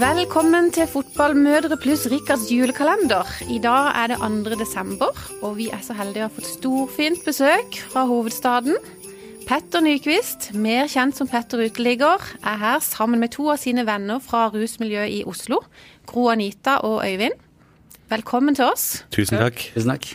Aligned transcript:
Velkommen 0.00 0.70
til 0.72 0.86
Fotballmødre 0.88 1.76
pluss 1.76 2.06
Rikards 2.08 2.46
julekalender. 2.48 3.26
I 3.52 3.58
dag 3.60 3.90
er 4.00 4.06
det 4.08 4.16
2. 4.22 4.54
desember, 4.56 5.18
og 5.42 5.58
vi 5.58 5.66
er 5.68 5.82
så 5.84 5.92
heldige 5.98 6.24
å 6.24 6.30
ha 6.30 6.32
fått 6.32 6.48
storfint 6.48 7.20
besøk 7.26 7.76
fra 7.92 8.06
hovedstaden. 8.08 8.78
Petter 9.44 9.84
Nyquist, 9.84 10.54
mer 10.56 10.88
kjent 10.88 11.20
som 11.20 11.28
Petter 11.28 11.60
Uteligger, 11.66 12.24
er 12.40 12.56
her 12.62 12.80
sammen 12.80 13.20
med 13.20 13.34
to 13.36 13.50
av 13.52 13.60
sine 13.60 13.84
venner 13.84 14.24
fra 14.24 14.46
rusmiljøet 14.54 15.18
i 15.18 15.22
Oslo, 15.28 15.60
Gro 16.08 16.30
Anita 16.32 16.78
og 16.88 17.02
Øyvind. 17.04 17.36
Velkommen 18.08 18.56
til 18.56 18.72
oss. 18.72 19.02
Tusen 19.12 19.36
takk. 19.36 19.68
Tusen 19.74 19.92
takk. 19.92 20.14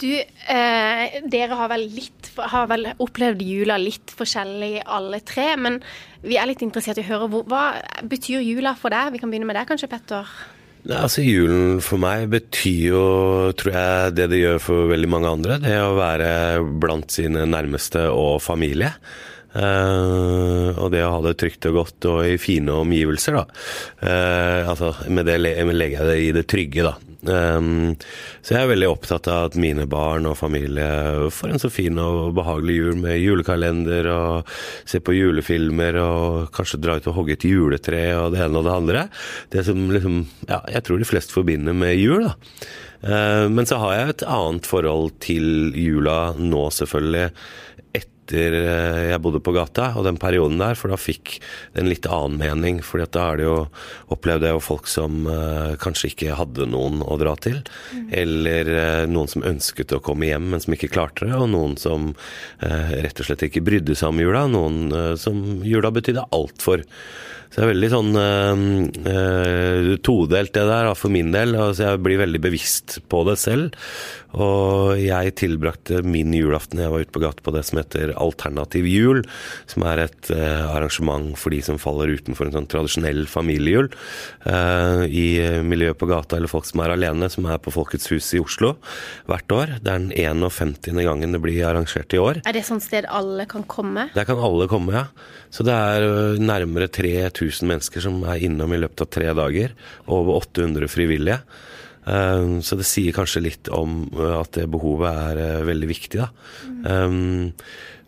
Du, 0.00 0.08
eh, 0.16 1.18
dere 1.30 1.58
har 1.58 1.68
vel, 1.70 1.84
litt, 1.94 2.30
har 2.36 2.66
vel 2.70 2.88
opplevd 3.02 3.42
jula 3.44 3.76
litt 3.78 4.14
forskjellig 4.16 4.82
alle 4.86 5.20
tre, 5.26 5.52
men 5.60 5.78
vi 6.24 6.38
er 6.40 6.48
litt 6.50 6.64
interessert 6.64 6.98
i 6.98 7.04
å 7.04 7.10
høre 7.10 7.28
hvor, 7.30 7.46
hva 7.50 7.64
betyr 8.08 8.42
jula 8.42 8.74
for 8.78 8.94
deg? 8.94 9.12
Vi 9.14 9.22
kan 9.22 9.30
begynne 9.30 9.48
med 9.50 9.58
deg 9.58 9.68
kanskje, 9.70 9.90
Petter? 9.92 10.28
Nei, 10.82 10.98
altså 10.98 11.22
Julen 11.22 11.76
for 11.84 12.02
meg 12.02 12.26
betyr 12.32 12.88
jo, 12.88 13.02
tror 13.58 13.76
jeg, 13.76 14.14
det 14.18 14.26
det 14.32 14.40
gjør 14.40 14.62
for 14.64 14.88
veldig 14.90 15.10
mange 15.12 15.30
andre. 15.30 15.60
Det 15.62 15.76
å 15.78 15.92
være 15.94 16.32
blant 16.82 17.14
sine 17.14 17.44
nærmeste 17.46 18.08
og 18.10 18.40
familie. 18.42 18.90
Uh, 19.52 20.72
og 20.80 20.88
det 20.94 21.02
å 21.04 21.12
ha 21.12 21.22
det 21.26 21.34
trygt 21.40 21.66
og 21.68 21.82
godt 21.82 22.06
og 22.08 22.20
i 22.24 22.38
fine 22.40 22.72
omgivelser, 22.72 23.36
da. 23.36 23.42
Uh, 24.00 24.70
altså, 24.72 24.92
med 25.12 25.28
det 25.28 25.38
legger 25.42 25.98
jeg 25.98 26.08
det 26.08 26.20
i 26.22 26.30
det 26.38 26.46
trygge, 26.48 26.86
da. 26.88 26.94
Um, 27.22 27.92
så 28.42 28.56
jeg 28.56 28.64
er 28.64 28.70
veldig 28.72 28.88
opptatt 28.90 29.28
av 29.30 29.50
at 29.50 29.58
mine 29.60 29.84
barn 29.86 30.24
og 30.26 30.38
familie 30.40 31.28
får 31.30 31.52
en 31.52 31.62
så 31.62 31.68
fin 31.70 32.00
og 32.02 32.32
behagelig 32.34 32.78
jul 32.80 32.96
med 32.98 33.20
julekalender 33.20 34.08
og 34.10 34.54
se 34.90 34.98
på 34.98 35.14
julefilmer 35.14 36.00
og 36.02 36.48
kanskje 36.56 36.80
dra 36.82 36.96
ut 36.98 37.06
og 37.12 37.20
hogge 37.20 37.36
et 37.36 37.46
juletre 37.46 38.00
og 38.18 38.32
det 38.34 38.42
ene 38.42 38.58
og 38.58 38.66
det 38.66 38.74
andre. 38.74 39.04
Det 39.54 39.66
som 39.68 39.84
liksom 39.92 40.24
Ja, 40.48 40.64
jeg 40.72 40.82
tror 40.86 40.98
de 40.98 41.06
fleste 41.06 41.36
forbinder 41.36 41.76
med 41.76 41.94
jul, 42.00 42.26
da. 42.26 42.34
Men 43.50 43.66
så 43.66 43.80
har 43.82 43.94
jeg 43.96 44.10
et 44.12 44.24
annet 44.30 44.66
forhold 44.70 45.14
til 45.22 45.74
jula 45.74 46.34
nå, 46.38 46.68
selvfølgelig 46.70 47.30
etter 48.22 48.54
eh, 48.54 49.10
jeg 49.10 49.20
bodde 49.22 49.40
på 49.42 49.54
gata, 49.54 49.92
og 49.98 50.06
den 50.06 50.18
perioden 50.20 50.60
der, 50.60 50.76
for 50.78 50.92
da 50.92 50.98
fikk 51.00 51.38
det 51.74 51.82
en 51.82 51.90
litt 51.90 52.06
annen 52.06 52.38
mening. 52.38 52.82
fordi 52.82 53.06
da 53.12 53.32
er 53.32 53.40
det 53.40 53.46
jo 53.46 53.56
opplevde 54.14 54.46
jeg 54.46 54.56
jo 54.56 54.62
folk 54.62 54.86
som 54.90 55.26
uh, 55.26 55.74
kanskje 55.80 56.12
ikke 56.12 56.36
hadde 56.38 56.68
noen 56.70 57.02
å 57.02 57.16
dra 57.20 57.34
til. 57.36 57.60
Mm. 57.92 58.06
Eller 58.22 58.70
uh, 58.70 59.10
noen 59.10 59.28
som 59.28 59.44
ønsket 59.46 59.92
å 59.96 60.02
komme 60.04 60.30
hjem, 60.30 60.50
men 60.52 60.62
som 60.62 60.74
ikke 60.76 60.92
klarte 60.92 61.26
det. 61.26 61.34
Og 61.34 61.50
noen 61.50 61.76
som 61.80 62.12
uh, 62.12 62.92
rett 62.92 63.18
og 63.18 63.28
slett 63.28 63.46
ikke 63.48 63.64
brydde 63.64 63.96
seg 63.98 64.12
om 64.12 64.22
jula. 64.22 64.46
Noen 64.52 65.16
som 65.20 65.62
jula 65.66 65.92
betydde 65.94 66.28
alt 66.32 66.62
for. 66.62 66.84
Så 67.52 67.60
det 67.60 67.64
er 67.66 67.68
veldig 67.74 67.88
sånn 67.92 68.14
uh, 68.16 69.88
todelt 70.00 70.54
det 70.56 70.62
der, 70.70 70.88
for 70.96 71.12
min 71.12 71.34
del. 71.34 71.52
Altså 71.52 71.90
jeg 71.90 72.00
blir 72.06 72.22
veldig 72.22 72.40
bevisst 72.40 72.96
på 73.12 73.20
det 73.28 73.36
selv. 73.42 73.76
Og 74.32 74.96
jeg 74.96 75.34
tilbrakte 75.36 76.00
min 76.06 76.32
julaften 76.32 76.80
jeg 76.80 76.92
var 76.94 77.04
ute 77.04 77.12
på 77.12 77.20
gata 77.20 77.44
på 77.44 77.52
det 77.52 77.66
som 77.68 77.82
heter 77.82 78.11
Alternativ 78.18 78.88
jul. 78.88 79.22
Som 79.70 79.86
er 79.88 80.04
et 80.06 80.30
uh, 80.34 80.72
arrangement 80.72 81.32
for 81.38 81.54
de 81.54 81.60
som 81.64 81.80
faller 81.80 82.14
utenfor 82.16 82.48
en 82.48 82.56
sånn 82.56 82.70
tradisjonell 82.70 83.24
familiejul. 83.30 83.90
Uh, 84.46 85.04
I 85.08 85.62
miljøet 85.66 86.00
på 86.00 86.08
gata, 86.10 86.38
eller 86.38 86.50
folk 86.50 86.68
som 86.68 86.84
er 86.84 86.96
alene, 86.96 87.30
som 87.32 87.46
er 87.50 87.60
på 87.62 87.74
Folkets 87.74 88.10
hus 88.12 88.32
i 88.36 88.42
Oslo 88.42 88.74
hvert 89.30 89.54
år. 89.54 89.76
Det 89.82 89.92
er 89.92 90.02
den 90.02 90.10
51. 90.12 91.02
gangen 91.02 91.34
det 91.36 91.42
blir 91.42 91.64
arrangert 91.68 92.14
i 92.14 92.20
år. 92.22 92.42
Er 92.46 92.56
det 92.56 92.64
sånn 92.68 92.82
sted 92.82 93.08
alle 93.10 93.46
kan 93.50 93.66
komme? 93.68 94.08
Der 94.16 94.28
kan 94.28 94.40
alle 94.42 94.68
komme, 94.70 94.94
ja. 94.96 95.06
Så 95.52 95.64
det 95.66 95.74
er 95.74 96.38
nærmere 96.40 96.88
3000 96.88 97.68
mennesker 97.68 98.04
som 98.04 98.22
er 98.24 98.42
innom 98.44 98.72
i 98.72 98.80
løpet 98.80 99.04
av 99.04 99.12
tre 99.12 99.32
dager. 99.36 99.76
Over 100.06 100.40
800 100.40 100.88
frivillige. 100.92 101.42
Um, 102.02 102.60
så 102.66 102.78
det 102.78 102.86
sier 102.88 103.14
kanskje 103.14 103.44
litt 103.44 103.68
om 103.70 104.06
uh, 104.18 104.40
at 104.40 104.56
det 104.56 104.70
behovet 104.72 105.10
er 105.10 105.42
uh, 105.60 105.66
veldig 105.68 105.90
viktig, 105.92 106.18
da. 106.18 106.32
Mm. 106.82 107.52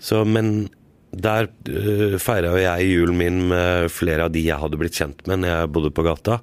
så, 0.03 0.25
men 0.27 0.67
der 1.15 1.47
uh, 1.71 2.17
feira 2.19 2.57
jeg 2.59 2.89
julen 2.91 3.19
min 3.21 3.37
med 3.53 3.93
flere 3.95 4.27
av 4.27 4.33
de 4.35 4.43
jeg 4.43 4.59
hadde 4.59 4.81
blitt 4.81 4.99
kjent 4.99 5.23
med 5.31 5.45
når 5.45 5.53
jeg 5.53 5.71
bodde 5.77 5.93
på 5.95 6.07
gata. 6.07 6.41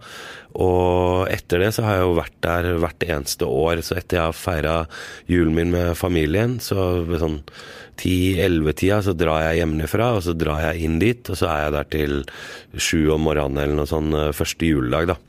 Og 0.64 1.28
etter 1.31 1.64
det 1.64 1.74
så 1.76 1.84
har 1.86 2.00
jeg 2.00 2.08
jo 2.08 2.18
vært 2.20 2.38
der 2.44 2.70
hvert 2.84 3.06
eneste 3.08 3.48
år. 3.48 3.84
Så 3.84 3.97
etter 4.00 4.20
jeg 4.20 4.30
har 4.30 4.38
feira 4.38 4.76
julen 5.31 5.56
min 5.58 5.76
med 5.76 5.94
familien, 6.00 6.58
så 6.64 7.03
ved 7.08 7.24
sånn 7.24 7.40
10-11-tida 8.02 9.02
så 9.06 9.14
drar 9.18 9.44
jeg 9.46 9.62
hjemmefra, 9.62 10.14
og 10.18 10.24
så 10.26 10.36
drar 10.38 10.64
jeg 10.70 10.88
inn 10.88 11.00
dit. 11.02 11.22
Og 11.28 11.38
så 11.38 11.52
er 11.52 11.66
jeg 11.66 11.76
der 11.78 11.92
til 11.97 12.16
sju 12.80 13.02
om 13.16 13.28
morgenen 13.28 13.62
eller 13.64 13.81
noe 13.81 13.90
sånn 13.90 14.16
eh, 14.18 14.31
første 14.36 14.68
juledag, 14.68 15.12
da. 15.14 15.20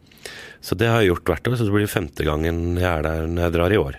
Så 0.62 0.76
det 0.78 0.86
har 0.86 1.02
jeg 1.02 1.10
gjort 1.10 1.32
hvert 1.32 1.48
år, 1.50 1.56
så 1.58 1.64
det 1.66 1.74
blir 1.74 1.90
femte 1.90 2.24
gangen 2.26 2.76
jeg 2.78 2.86
er 2.86 3.02
der 3.02 3.24
når 3.26 3.42
jeg 3.48 3.54
drar 3.56 3.74
i 3.74 3.80
år. 3.80 3.96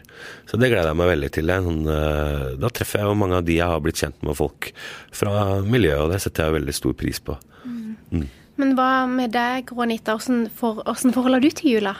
Så 0.47 0.59
det 0.59 0.69
gleder 0.71 0.93
jeg 0.93 0.99
meg 1.01 1.09
veldig 1.11 1.29
til. 1.35 1.51
Sånn, 1.65 1.81
eh, 1.91 2.45
da 2.61 2.71
treffer 2.71 3.01
jeg 3.01 3.11
jo 3.11 3.17
mange 3.19 3.41
av 3.41 3.49
de 3.49 3.57
jeg 3.57 3.67
har 3.73 3.83
blitt 3.83 3.99
kjent 3.99 4.23
med, 4.23 4.37
folk 4.39 4.69
fra 5.11 5.59
miljøet, 5.67 6.05
og 6.05 6.13
det 6.13 6.21
setter 6.23 6.47
jeg 6.47 6.57
veldig 6.61 6.77
stor 6.77 6.95
pris 7.03 7.19
på. 7.19 7.35
Mm. 7.67 7.83
Mm. 8.13 8.25
Men 8.63 8.73
hva 8.79 8.89
med 9.11 9.35
deg, 9.35 9.67
Grånita, 9.73 10.15
hvordan, 10.15 10.47
for, 10.55 10.79
hvordan 10.87 11.15
forholder 11.17 11.43
du 11.43 11.49
til 11.51 11.75
jula? 11.75 11.97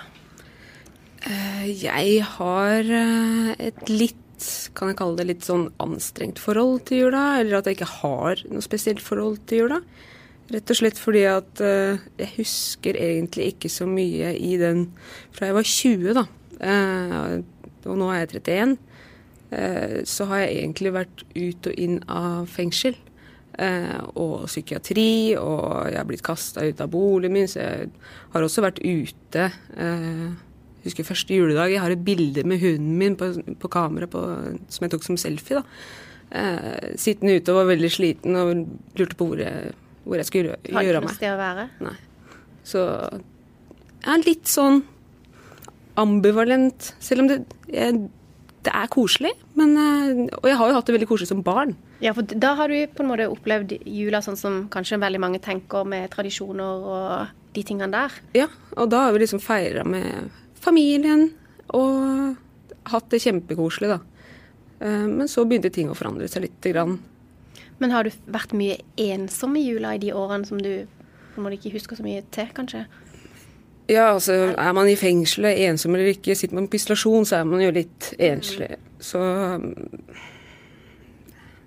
Eh, 1.28 1.68
jeg 1.84 2.24
har 2.38 2.96
et 3.60 3.90
litt 3.92 4.20
kan 4.76 4.90
jeg 4.90 4.98
kalle 5.00 5.20
det 5.20 5.28
litt 5.30 5.46
sånn 5.46 5.70
anstrengt 5.84 6.40
forhold 6.42 6.82
til 6.90 7.06
jula, 7.06 7.38
eller 7.40 7.60
at 7.60 7.68
jeg 7.70 7.78
ikke 7.78 7.92
har 8.02 8.42
noe 8.52 8.64
spesielt 8.66 9.04
forhold 9.04 9.40
til 9.48 9.64
jula. 9.64 9.80
Rett 10.52 10.72
og 10.74 10.76
slett 10.76 11.00
fordi 11.00 11.24
at 11.30 11.62
uh, 11.64 12.02
jeg 12.20 12.32
husker 12.36 12.98
egentlig 13.00 13.54
ikke 13.54 13.72
så 13.72 13.88
mye 13.88 14.34
i 14.36 14.58
den 14.60 14.90
fra 15.32 15.48
jeg 15.48 15.56
var 15.56 15.70
20, 15.70 16.18
da. 16.18 16.26
Uh, 16.60 17.38
og 17.88 18.00
nå 18.00 18.10
er 18.12 18.24
jeg 18.24 18.42
31. 18.44 18.74
Uh, 18.74 19.58
eh, 19.58 19.98
så 20.10 20.28
har 20.28 20.44
jeg 20.44 20.58
egentlig 20.58 20.94
vært 20.96 21.24
ut 21.36 21.68
og 21.70 21.80
inn 21.80 22.00
av 22.12 22.48
fengsel. 22.52 23.00
og 24.18 24.48
psykiatri, 24.50 25.36
og 25.38 25.86
jeg 25.86 25.98
har 26.00 26.08
blitt 26.10 26.24
kasta 26.26 26.64
ut 26.66 26.80
av 26.82 26.90
boligen 26.90 27.36
min, 27.36 27.48
så 27.48 27.60
jeg 27.62 27.92
har 28.34 28.42
også 28.42 28.64
vært 28.66 28.82
ute. 28.82 29.44
Uh, 29.78 30.34
husker 30.82 31.06
første 31.06 31.38
juledag. 31.38 31.70
Jeg 31.70 31.84
har 31.84 31.94
et 31.94 32.02
bilde 32.04 32.44
med 32.50 32.64
hunden 32.64 32.98
min 32.98 33.16
på, 33.16 33.30
på 33.62 33.70
kamera 33.70 34.10
på, 34.10 34.24
som 34.74 34.88
jeg 34.88 34.96
tok 34.96 35.06
som 35.06 35.22
selfie. 35.22 35.62
da. 35.62 36.98
Sittende 36.98 37.38
ute 37.38 37.54
og 37.54 37.60
var 37.60 37.70
veldig 37.76 37.92
sliten 37.94 38.42
og 38.42 38.66
lurte 38.98 39.20
på 39.20 39.28
hvor 39.30 39.44
jeg, 39.44 39.76
hvor 40.04 40.20
jeg 40.20 40.30
skulle 40.30 40.58
gjøre, 40.58 40.74
meg. 40.74 40.90
Har 40.94 41.06
ikke 41.08 41.20
sted 41.20 41.34
å 41.34 41.40
være? 41.40 41.68
Nei. 41.84 41.96
Så 42.68 42.82
jeg 44.04 44.12
er 44.14 44.26
litt 44.28 44.50
sånn 44.52 44.82
ambivalent, 46.00 46.94
selv 47.04 47.24
om 47.24 47.30
det, 47.30 47.40
jeg, 47.72 48.00
det 48.66 48.74
er 48.74 48.92
koselig. 48.92 49.34
Men, 49.60 49.76
eh, 49.78 50.24
og 50.40 50.48
jeg 50.50 50.60
har 50.60 50.72
jo 50.72 50.78
hatt 50.78 50.90
det 50.90 50.98
veldig 50.98 51.10
koselig 51.12 51.30
som 51.32 51.44
barn. 51.46 51.76
Ja, 52.04 52.16
for 52.16 52.28
da 52.28 52.54
har 52.60 52.72
du 52.72 52.80
på 52.92 53.04
en 53.04 53.12
måte 53.14 53.30
opplevd 53.32 53.78
jula 53.88 54.20
sånn 54.26 54.40
som 54.40 54.64
kanskje 54.74 55.00
veldig 55.00 55.22
mange 55.24 55.42
tenker, 55.44 55.88
med 55.88 56.12
tradisjoner 56.12 56.88
og 56.94 57.54
de 57.56 57.64
tingene 57.64 57.94
der? 57.94 58.18
Ja, 58.36 58.50
og 58.76 58.90
da 58.92 59.06
har 59.06 59.16
vi 59.16 59.24
liksom 59.24 59.44
feira 59.44 59.86
med 59.88 60.34
familien 60.64 61.30
og 61.74 62.36
hatt 62.92 63.08
det 63.14 63.22
kjempekoselig, 63.24 63.94
da. 63.94 64.00
Eh, 64.84 65.08
men 65.08 65.30
så 65.32 65.46
begynte 65.48 65.72
ting 65.74 65.92
å 65.92 65.98
forandre 65.98 66.28
seg 66.32 66.48
lite 66.48 66.74
grann. 66.74 66.98
Men 67.82 67.94
har 67.94 68.06
du 68.06 68.12
vært 68.32 68.54
mye 68.58 68.78
ensom 69.02 69.56
i 69.58 69.66
jula 69.66 69.96
i 69.96 70.02
de 70.04 70.14
årene 70.16 70.48
som 70.48 70.62
du 70.62 70.86
du 71.36 71.56
ikke 71.56 71.74
husker 71.74 71.98
så 71.98 72.04
mye 72.06 72.22
til, 72.32 72.50
kanskje? 72.54 72.84
Ja, 73.90 74.14
altså 74.14 74.54
er 74.54 74.76
man 74.76 74.88
i 74.88 74.96
fengselet, 74.96 75.60
ensom 75.68 75.96
eller 75.96 76.14
ikke, 76.14 76.36
sitter 76.38 76.56
man 76.56 76.70
på 76.70 76.78
isolasjon, 76.78 77.26
så 77.26 77.40
er 77.40 77.48
man 77.50 77.64
jo 77.64 77.72
litt 77.74 78.14
enslig. 78.22 78.70
Så 79.04 79.20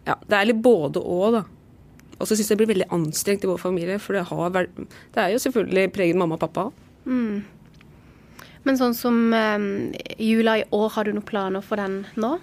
ja, 0.06 0.14
det 0.14 0.38
er 0.38 0.48
litt 0.48 0.62
både 0.62 1.02
og, 1.02 1.36
da. 1.36 1.42
Og 2.16 2.24
så 2.24 2.36
syns 2.36 2.48
jeg 2.48 2.54
det 2.54 2.62
blir 2.62 2.72
veldig 2.72 2.88
anstrengt 2.94 3.44
i 3.44 3.50
vår 3.50 3.60
familie, 3.60 3.98
for 4.00 4.16
det, 4.16 4.24
vært, 4.30 4.80
det 5.12 5.22
er 5.22 5.34
jo 5.34 5.42
selvfølgelig 5.44 5.92
preget 5.92 6.16
mamma 6.16 6.38
og 6.38 6.44
pappa. 6.46 6.70
Mm. 7.04 7.42
Men 8.66 8.78
sånn 8.80 8.96
som 8.98 9.18
um, 9.34 9.66
jula 10.18 10.56
i 10.62 10.64
år, 10.74 10.88
har 10.96 11.04
du 11.04 11.12
noen 11.12 11.26
planer 11.26 11.62
for 11.62 11.82
den 11.82 12.04
nå? 12.16 12.36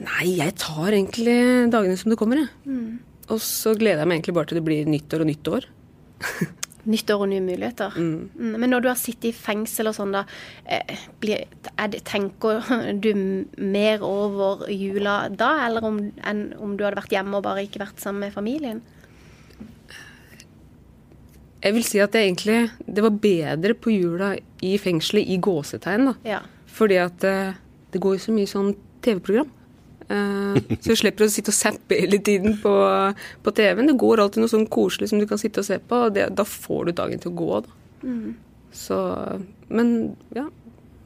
Nei, 0.00 0.30
jeg 0.38 0.56
tar 0.60 0.94
egentlig 0.94 1.36
dagene 1.72 1.98
som 2.00 2.12
det 2.12 2.18
kommer, 2.20 2.40
jeg. 2.40 2.52
Mm. 2.64 3.00
Og 3.30 3.42
så 3.44 3.74
gleder 3.78 4.02
jeg 4.02 4.10
meg 4.10 4.20
egentlig 4.20 4.36
bare 4.38 4.50
til 4.50 4.58
det 4.58 4.66
blir 4.66 4.88
nyttår 4.88 5.22
og 5.22 5.28
nytt 5.28 5.50
år. 5.52 5.66
nytt 6.90 7.10
år 7.12 7.24
og 7.24 7.28
nye 7.30 7.44
muligheter. 7.44 7.96
Mm. 7.96 8.30
mm. 8.34 8.54
Men 8.62 8.72
når 8.72 8.84
du 8.84 8.88
har 8.90 8.98
sittet 8.98 9.30
i 9.30 9.36
fengsel 9.36 9.90
og 9.90 9.96
sånn, 9.96 10.14
da, 10.16 10.24
eh, 10.64 11.04
blir, 11.22 11.44
det, 11.92 12.00
tenker 12.08 12.64
du 13.04 13.12
mer 13.60 14.06
over 14.06 14.66
jula 14.72 15.22
da, 15.28 15.52
eller 15.66 15.86
om, 15.86 16.00
enn 16.26 16.46
om 16.58 16.78
du 16.78 16.86
hadde 16.86 17.00
vært 17.02 17.14
hjemme 17.14 17.38
og 17.38 17.46
bare 17.46 17.66
ikke 17.68 17.84
vært 17.84 18.02
sammen 18.02 18.24
med 18.26 18.34
familien? 18.36 18.82
Jeg 21.60 21.76
vil 21.76 21.84
si 21.84 22.00
at 22.00 22.14
det 22.16 22.24
egentlig 22.24 22.60
det 22.88 23.02
var 23.04 23.18
bedre 23.20 23.76
på 23.76 23.92
jula 23.92 24.32
i 24.64 24.76
fengselet 24.80 25.28
i 25.28 25.36
gåsetegn. 25.36 26.08
da. 26.08 26.14
Ja. 26.24 26.44
Fordi 26.72 26.96
at 27.02 27.20
det, 27.20 27.38
eh, 27.50 27.66
det 27.90 28.00
går 28.00 28.16
jo 28.16 28.22
så 28.22 28.32
mye 28.32 28.48
sånn 28.48 28.76
TV-program. 29.02 29.48
Eh, 30.10 30.76
så 30.80 30.90
du 30.90 30.98
slipper 30.98 31.26
å 31.26 31.30
sitte 31.30 31.52
og 31.52 31.56
zappe 31.56 31.98
hele 32.02 32.18
tiden 32.24 32.56
på, 32.62 32.72
på 33.44 33.54
TV-en. 33.56 33.90
Det 33.92 33.98
går 34.00 34.24
alltid 34.24 34.42
noe 34.42 34.52
sånn 34.52 34.68
koselig 34.72 35.10
som 35.12 35.22
du 35.22 35.26
kan 35.30 35.40
sitte 35.40 35.62
og 35.62 35.68
se 35.68 35.78
på, 35.78 36.06
og 36.06 36.16
det, 36.16 36.30
da 36.36 36.46
får 36.46 36.88
du 36.88 36.96
dagen 36.98 37.22
til 37.22 37.32
å 37.32 37.38
gå. 37.40 37.50
Da. 37.66 37.76
Mm. 38.06 38.32
Så 38.74 38.96
Men 39.68 39.94
ja. 40.36 40.48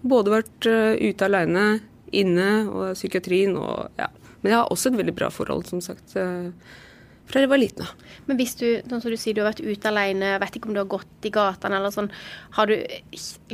Både 0.05 0.35
vært 0.35 0.67
uh, 0.69 0.93
ute 1.01 1.25
aleine, 1.25 1.79
inne 2.13 2.49
og 2.69 2.91
psykiatrien 2.93 3.55
og 3.57 3.95
ja. 3.97 4.11
Men 4.43 4.51
jeg 4.53 4.59
har 4.59 4.73
også 4.73 4.91
et 4.91 4.99
veldig 4.99 5.15
bra 5.17 5.31
forhold, 5.33 5.65
som 5.71 5.81
sagt. 5.81 6.13
Uh, 6.13 6.53
fra 7.25 7.41
jeg 7.41 7.49
var 7.49 7.61
liten 7.63 7.87
av. 7.87 7.95
Men 8.29 8.37
hvis 8.37 8.53
du, 8.61 8.67
sånn 8.85 9.01
som 9.01 9.09
du 9.09 9.17
sier, 9.17 9.33
du 9.33 9.41
har 9.41 9.49
vært 9.49 9.65
ute 9.65 9.89
alene, 9.89 10.35
vet 10.43 10.59
ikke 10.59 10.69
om 10.69 10.77
du 10.77 10.83
har 10.83 10.91
gått 10.93 11.25
i 11.25 11.33
gatene 11.33 11.81
eller 11.81 11.95
sånn, 11.95 12.11
har 12.59 12.69
du 12.69 12.77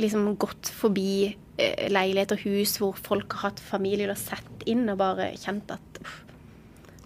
liksom 0.01 0.27
gått 0.41 0.73
forbi 0.75 1.31
eh, 1.61 1.87
leilighet 1.93 2.35
og 2.35 2.43
hus 2.45 2.75
hvor 2.81 2.97
folk 2.97 3.37
har 3.37 3.51
hatt 3.51 3.63
familie 3.63 4.09
og 4.11 4.19
sett 4.19 4.65
inn 4.69 4.87
og 4.91 4.99
bare 5.01 5.31
kjent 5.39 5.71
at 5.73 6.01
uff. 6.01 6.19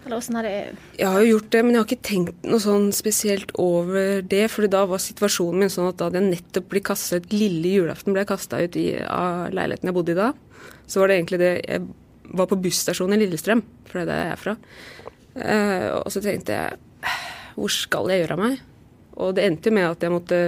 Eller 0.06 0.20
åssen 0.20 0.36
har 0.38 0.46
det 0.46 0.54
Jeg 1.00 1.10
har 1.10 1.22
jo 1.24 1.30
gjort 1.32 1.50
det, 1.50 1.60
men 1.64 1.74
jeg 1.74 1.80
har 1.80 1.88
ikke 1.88 2.08
tenkt 2.08 2.44
noe 2.46 2.62
sånn 2.62 2.92
spesielt 2.94 3.50
over 3.58 4.20
det. 4.22 4.44
For 4.52 4.68
da 4.70 4.84
var 4.86 5.02
situasjonen 5.02 5.64
min 5.64 5.72
sånn 5.72 5.88
at 5.90 5.98
da 5.98 6.06
hadde 6.06 6.20
jeg 6.22 6.30
nettopp 6.30 6.68
blitt 6.70 6.86
kastet, 6.86 7.26
Lille 7.34 7.72
julaften 7.80 8.14
ble 8.14 8.22
jeg 8.22 8.30
kasta 8.30 8.60
ut 8.62 8.78
i, 8.78 8.92
av 9.02 9.50
leiligheten 9.56 9.90
jeg 9.90 9.96
bodde 9.96 10.14
i 10.14 10.20
da. 10.20 10.28
Så 10.86 11.02
var 11.02 11.10
det 11.10 11.18
egentlig 11.18 11.42
det 11.42 11.52
Jeg 11.66 11.88
var 12.38 12.46
på 12.50 12.58
busstasjonen 12.58 13.16
i 13.16 13.24
Lillestrøm, 13.24 13.64
for 13.86 13.98
det 13.98 14.04
er 14.06 14.10
der 14.12 14.22
jeg 14.22 14.30
er 14.36 14.40
fra. 14.44 14.56
Eh, 15.36 15.88
og 15.98 16.08
så 16.14 16.22
tenkte 16.22 16.54
jeg 16.54 16.78
hvor 17.56 17.72
skal 17.72 18.10
jeg 18.12 18.22
gjøre 18.22 18.36
av 18.36 18.42
meg? 18.42 18.64
Og 19.16 19.36
det 19.36 19.46
endte 19.48 19.70
jo 19.70 19.76
med 19.78 19.88
at 19.88 20.02
jeg 20.04 20.12
måtte 20.12 20.40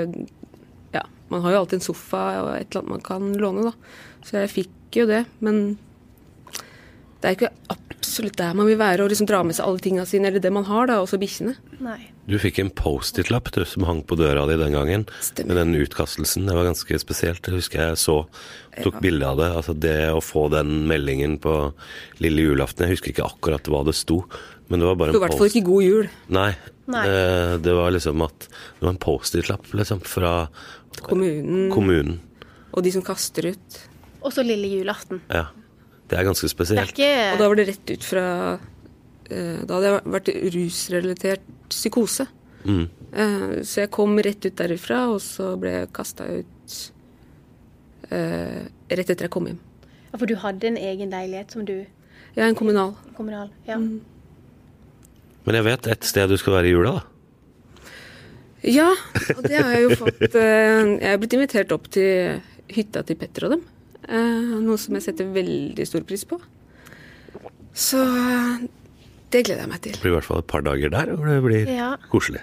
man 1.33 1.45
har 1.45 1.55
jo 1.55 1.61
alltid 1.63 1.81
en 1.81 1.87
sofa 1.89 2.23
og 2.43 2.51
et 2.55 2.69
eller 2.69 2.83
annet 2.83 2.95
man 2.95 3.05
kan 3.07 3.33
låne, 3.41 3.69
da. 3.69 4.23
Så 4.27 4.41
jeg 4.41 4.55
fikk 4.55 5.01
jo 5.01 5.07
det. 5.11 5.25
Men 5.45 5.79
det 7.19 7.29
er 7.29 7.37
ikke 7.37 7.78
absolutt 8.19 8.37
der 8.41 8.55
man 8.59 8.67
vil 8.67 8.79
være 8.81 9.05
og 9.05 9.11
liksom 9.13 9.29
dra 9.31 9.41
med 9.47 9.55
seg 9.55 9.67
alle 9.69 9.79
tingene 9.85 10.07
sine, 10.09 10.27
eller 10.29 10.43
det 10.43 10.51
man 10.53 10.65
har, 10.67 10.89
da, 10.91 10.97
også 11.05 11.19
bikkjene. 11.23 11.55
Nei. 11.85 11.99
Du 12.29 12.35
fikk 12.43 12.59
en 12.59 12.71
Post-It-lapp 12.75 13.51
du, 13.55 13.63
som 13.65 13.85
hang 13.87 14.03
på 14.03 14.17
døra 14.19 14.43
di 14.51 14.57
den 14.61 14.75
gangen. 14.75 15.05
Stemmer. 15.23 15.55
Med 15.55 15.61
den 15.63 15.79
utkastelsen. 15.85 16.47
Det 16.49 16.57
var 16.57 16.67
ganske 16.67 16.99
spesielt. 17.01 17.41
Det 17.47 17.55
husker 17.55 17.79
jeg 17.87 18.01
så. 18.03 18.17
Tok 18.83 18.99
Ja. 18.99 19.01
bilde 19.01 19.27
av 19.31 19.37
det. 19.39 19.49
Altså 19.55 19.75
det 19.79 20.11
å 20.13 20.21
få 20.21 20.49
den 20.51 20.87
meldingen 20.91 21.39
på 21.39 21.73
lille 22.21 22.43
julaften. 22.43 22.85
Jeg 22.89 22.97
husker 22.99 23.13
ikke 23.15 23.29
akkurat 23.31 23.63
hva 23.71 23.85
det 23.87 23.95
sto, 23.95 24.25
men 24.69 24.81
det 24.81 24.87
var 24.91 24.97
bare 24.97 25.13
Det 25.13 25.17
en 25.17 25.21
var 25.21 25.29
i 25.29 25.31
hvert 25.31 25.39
fall 25.39 25.53
ikke 25.53 25.65
god 25.71 25.83
jul. 25.85 26.09
Nei. 26.29 26.51
Nei. 26.89 27.05
Det, 27.07 27.63
det 27.63 27.75
var 27.77 27.91
liksom 27.93 28.23
at 28.25 28.49
Det 28.49 28.83
var 28.83 28.91
en 28.91 28.97
Post-It-lapp 29.07 29.73
liksom 29.73 30.01
fra 30.03 30.49
Kommunen 31.03 31.71
kommunen. 31.71 32.21
og 32.75 32.83
de 32.83 32.91
som 32.93 33.03
kaster 33.03 33.53
ut. 33.55 33.81
Og 34.23 34.33
så 34.33 34.43
lille 34.45 34.67
julaften. 34.67 35.21
Ja. 35.31 35.47
Det 36.09 36.17
er 36.19 36.25
ganske 36.25 36.47
Det 36.47 36.51
er 36.51 36.57
spesielt. 36.57 36.99
Og 36.99 37.39
da 37.43 37.49
var 37.49 37.59
det 37.59 37.69
rett 37.69 37.91
ut 37.93 38.05
fra 38.07 38.25
eh, 39.31 39.61
Da 39.65 39.77
hadde 39.77 39.91
jeg 39.91 40.13
vært 40.15 40.31
rusrelatert 40.57 41.49
psykose. 41.69 42.27
Mm. 42.65 42.87
Eh, 43.13 43.63
så 43.65 43.85
jeg 43.85 43.91
kom 43.95 44.17
rett 44.25 44.45
ut 44.47 44.57
derifra, 44.59 45.03
og 45.13 45.21
så 45.25 45.53
ble 45.61 45.75
jeg 45.77 45.91
kasta 45.97 46.27
ut 46.29 46.79
eh, 48.11 48.65
rett 48.91 49.13
etter 49.13 49.29
jeg 49.29 49.35
kom 49.35 49.47
hjem. 49.51 49.61
ja, 50.11 50.17
For 50.19 50.27
du 50.27 50.35
hadde 50.41 50.71
en 50.73 50.81
egen 50.81 51.13
leilighet 51.13 51.53
som 51.55 51.65
du 51.69 51.77
Jeg 51.79 52.45
er 52.45 52.49
en 52.49 52.55
kommunal. 52.59 52.95
kommunal 53.17 53.51
Ja. 53.67 53.79
Men 53.79 55.55
jeg 55.57 55.65
vet 55.65 55.87
et 55.87 56.05
sted 56.05 56.29
du 56.29 56.37
skal 56.37 56.59
være 56.59 56.69
i 56.69 56.75
jula, 56.75 56.99
da. 56.99 57.03
Ja, 58.67 58.91
og 59.37 59.43
det 59.47 59.55
har 59.55 59.71
jeg 59.77 59.85
jo 59.87 59.97
fått 59.97 60.35
eh, 60.35 60.99
Jeg 60.99 61.13
er 61.13 61.19
blitt 61.23 61.37
invitert 61.37 61.73
opp 61.73 61.87
til 61.95 62.41
hytta 62.75 63.05
til 63.07 63.17
Petter 63.17 63.47
og 63.47 63.53
dem. 63.55 63.63
Eh, 64.09 64.59
noe 64.65 64.79
som 64.81 64.97
jeg 64.97 65.05
setter 65.05 65.29
veldig 65.35 65.85
stor 65.89 66.05
pris 66.09 66.25
på. 66.29 66.39
Så 67.79 68.01
eh, 68.03 68.67
det 69.31 69.43
gleder 69.47 69.65
jeg 69.67 69.71
meg 69.73 69.83
til. 69.85 69.93
Det 69.99 70.03
blir 70.05 70.15
i 70.15 70.17
hvert 70.17 70.29
fall 70.29 70.41
et 70.43 70.49
par 70.51 70.65
dager 70.65 70.93
der, 70.95 71.13
og 71.15 71.27
det 71.29 71.39
blir 71.45 71.69
Ja. 71.75 71.91
koselig. 72.13 72.41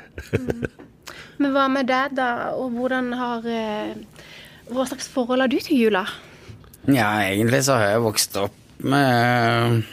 Men 1.41 1.51
hva 1.56 1.65
med 1.71 1.88
deg, 1.89 2.13
da? 2.15 2.29
Og 2.56 2.71
hvordan 2.77 3.09
har 3.19 3.44
eh, 3.50 3.95
Hva 4.71 4.85
slags 4.89 5.09
forhold 5.12 5.41
har 5.44 5.50
du 5.51 5.57
til 5.62 5.77
jula? 5.88 6.06
Ja, 6.89 7.09
egentlig 7.25 7.63
så 7.65 7.75
har 7.77 7.91
jeg 7.95 8.01
vokst 8.06 8.38
opp 8.41 8.56
med 8.85 9.83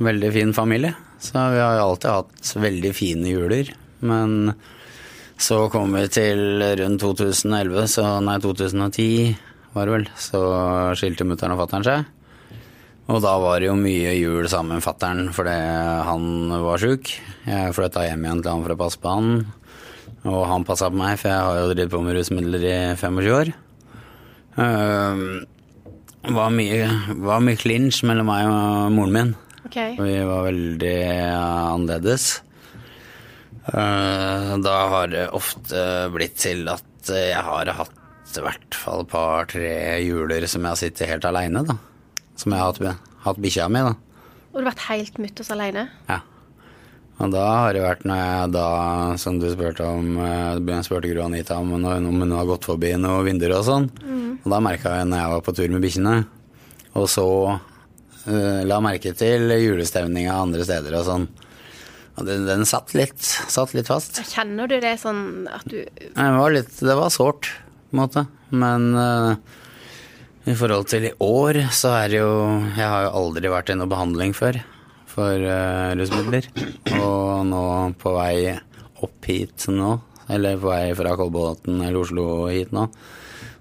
veldig 0.00 0.30
fin 0.34 0.52
familie. 0.56 0.94
Så 1.22 1.38
vi 1.52 1.60
har 1.60 1.76
jo 1.78 1.88
alltid 1.90 2.10
hatt 2.10 2.52
veldig 2.60 2.92
fine 2.96 3.28
juler. 3.32 3.68
Men 4.00 4.54
så 5.42 5.66
kom 5.72 5.92
vi 5.96 6.06
til 6.12 6.62
rundt 6.80 7.00
2011, 7.02 7.84
så 7.92 8.06
nei, 8.24 8.38
2010 8.42 9.36
var 9.72 9.88
det 9.88 9.94
vel, 9.96 10.06
så 10.20 10.40
skilte 10.98 11.24
mutter'n 11.28 11.54
og 11.54 11.60
fatter'n 11.62 11.86
seg. 11.86 12.04
Og 13.10 13.18
da 13.24 13.32
var 13.42 13.58
det 13.58 13.66
jo 13.66 13.74
mye 13.76 14.12
jul 14.14 14.46
sammen 14.48 14.78
med 14.78 14.84
fatter'n 14.84 15.32
fordi 15.34 15.56
han 16.06 16.52
var 16.62 16.78
sjuk. 16.80 17.10
Jeg 17.48 17.74
flytta 17.74 18.06
hjem 18.06 18.24
igjen 18.24 18.42
til 18.44 18.52
han 18.52 18.62
for 18.64 18.74
å 18.74 18.80
passe 18.84 19.00
på 19.02 19.08
han. 19.16 19.26
Og 20.28 20.42
han 20.46 20.62
passa 20.68 20.86
på 20.92 21.00
meg, 21.00 21.18
for 21.18 21.32
jeg 21.32 21.42
har 21.48 21.56
jo 21.58 21.72
drevet 21.72 21.92
på 21.92 22.02
med 22.04 22.14
rusmidler 22.14 22.62
i 22.62 22.76
25 22.94 23.32
år. 23.34 23.50
Det 26.22 26.34
var 26.36 26.50
mye, 26.54 26.84
var 27.26 27.42
mye 27.42 27.58
clinch 27.58 28.04
mellom 28.06 28.28
meg 28.30 28.46
og 28.46 28.92
moren 28.94 29.16
min. 29.16 29.34
Okay. 29.66 29.96
Vi 29.98 30.14
var 30.28 30.46
veldig 30.46 30.98
annerledes. 31.32 32.28
Da 33.66 34.76
har 34.94 35.10
det 35.10 35.26
ofte 35.34 35.82
blitt 36.14 36.38
til 36.44 36.68
at 36.70 37.10
jeg 37.10 37.42
har 37.42 37.74
hatt 37.80 37.98
i 38.38 38.44
hvert 38.44 38.76
fall 38.78 39.06
par-tre 39.08 39.72
juler 40.04 40.46
som 40.50 40.64
jeg 40.64 40.70
har 40.70 40.80
sittet 40.80 41.10
helt 41.10 41.26
aleine, 41.28 41.64
da. 41.68 41.78
Som 42.38 42.54
jeg 42.54 42.62
har 42.62 42.72
hatt, 42.72 43.06
hatt 43.26 43.40
bikkja 43.42 43.68
mi, 43.72 43.84
da. 43.84 43.96
Og 44.52 44.60
du 44.60 44.62
har 44.62 44.72
vært 44.72 44.86
helt 44.90 45.18
mutters 45.22 45.50
alene? 45.52 45.88
Ja. 46.10 46.20
Og 47.22 47.30
da 47.30 47.42
har 47.46 47.76
det 47.76 47.82
vært 47.84 48.06
når 48.08 48.18
jeg 48.18 48.52
da, 48.56 48.68
som 49.20 49.36
du 49.38 49.46
spurte 49.52 49.84
om, 49.86 50.16
eh, 50.18 50.58
jeg 50.58 50.86
spurte 50.88 51.10
Gro 51.12 51.26
Anita 51.26 51.58
om 51.60 51.70
hun, 51.76 51.86
om 51.86 52.24
hun 52.24 52.34
har 52.34 52.48
gått 52.48 52.66
forbi 52.66 52.94
noen 52.98 53.28
vinduer 53.28 53.54
og 53.60 53.66
sånn. 53.68 53.90
Og 54.42 54.48
da 54.50 54.58
merka 54.64 54.96
jeg 54.98 55.10
når 55.10 55.22
jeg 55.22 55.34
var 55.34 55.44
på 55.46 55.54
tur 55.54 55.70
med 55.70 55.84
bikkjene, 55.84 56.16
og 56.98 57.06
så 57.08 57.26
uh, 57.54 58.60
la 58.66 58.80
merke 58.84 59.14
til 59.16 59.54
julestemninga 59.54 60.34
andre 60.34 60.66
steder 60.66 60.98
og 60.98 61.06
sånn. 61.06 61.28
Og 62.18 62.26
den, 62.28 62.44
den 62.48 62.66
satt 62.68 62.92
litt, 62.98 63.22
satt 63.22 63.72
litt 63.76 63.88
fast. 63.88 64.18
Kjenner 64.34 64.68
du 64.68 64.76
det 64.82 64.96
sånn 65.00 65.46
at 65.48 65.64
du 65.64 65.78
Det 65.78 66.26
var 66.36 66.52
litt, 66.52 66.74
det 66.74 66.96
var 66.98 67.14
sårt, 67.14 67.48
på 67.92 67.98
en 67.98 68.00
måte. 68.00 68.24
Men 68.48 68.94
uh, 68.96 69.36
i 70.48 70.54
forhold 70.56 70.88
til 70.90 71.10
i 71.10 71.16
år, 71.20 71.60
så 71.70 71.92
er 72.00 72.08
det 72.08 72.22
jo 72.22 72.32
Jeg 72.74 72.88
har 72.88 73.04
jo 73.06 73.16
aldri 73.20 73.52
vært 73.52 73.70
i 73.70 73.76
noe 73.76 73.90
behandling 73.90 74.32
før 74.34 74.58
for 75.12 75.36
uh, 75.36 75.92
rusmidler. 75.98 76.48
Og 76.96 77.44
nå 77.46 77.64
på 78.00 78.14
vei 78.16 78.56
opp 79.02 79.28
hit 79.28 79.68
nå, 79.68 79.98
eller 80.32 80.56
på 80.56 80.72
vei 80.72 80.94
fra 80.96 81.14
Kolbotn 81.18 81.82
eller 81.82 82.00
Oslo 82.00 82.26
hit 82.48 82.72
nå, 82.72 82.86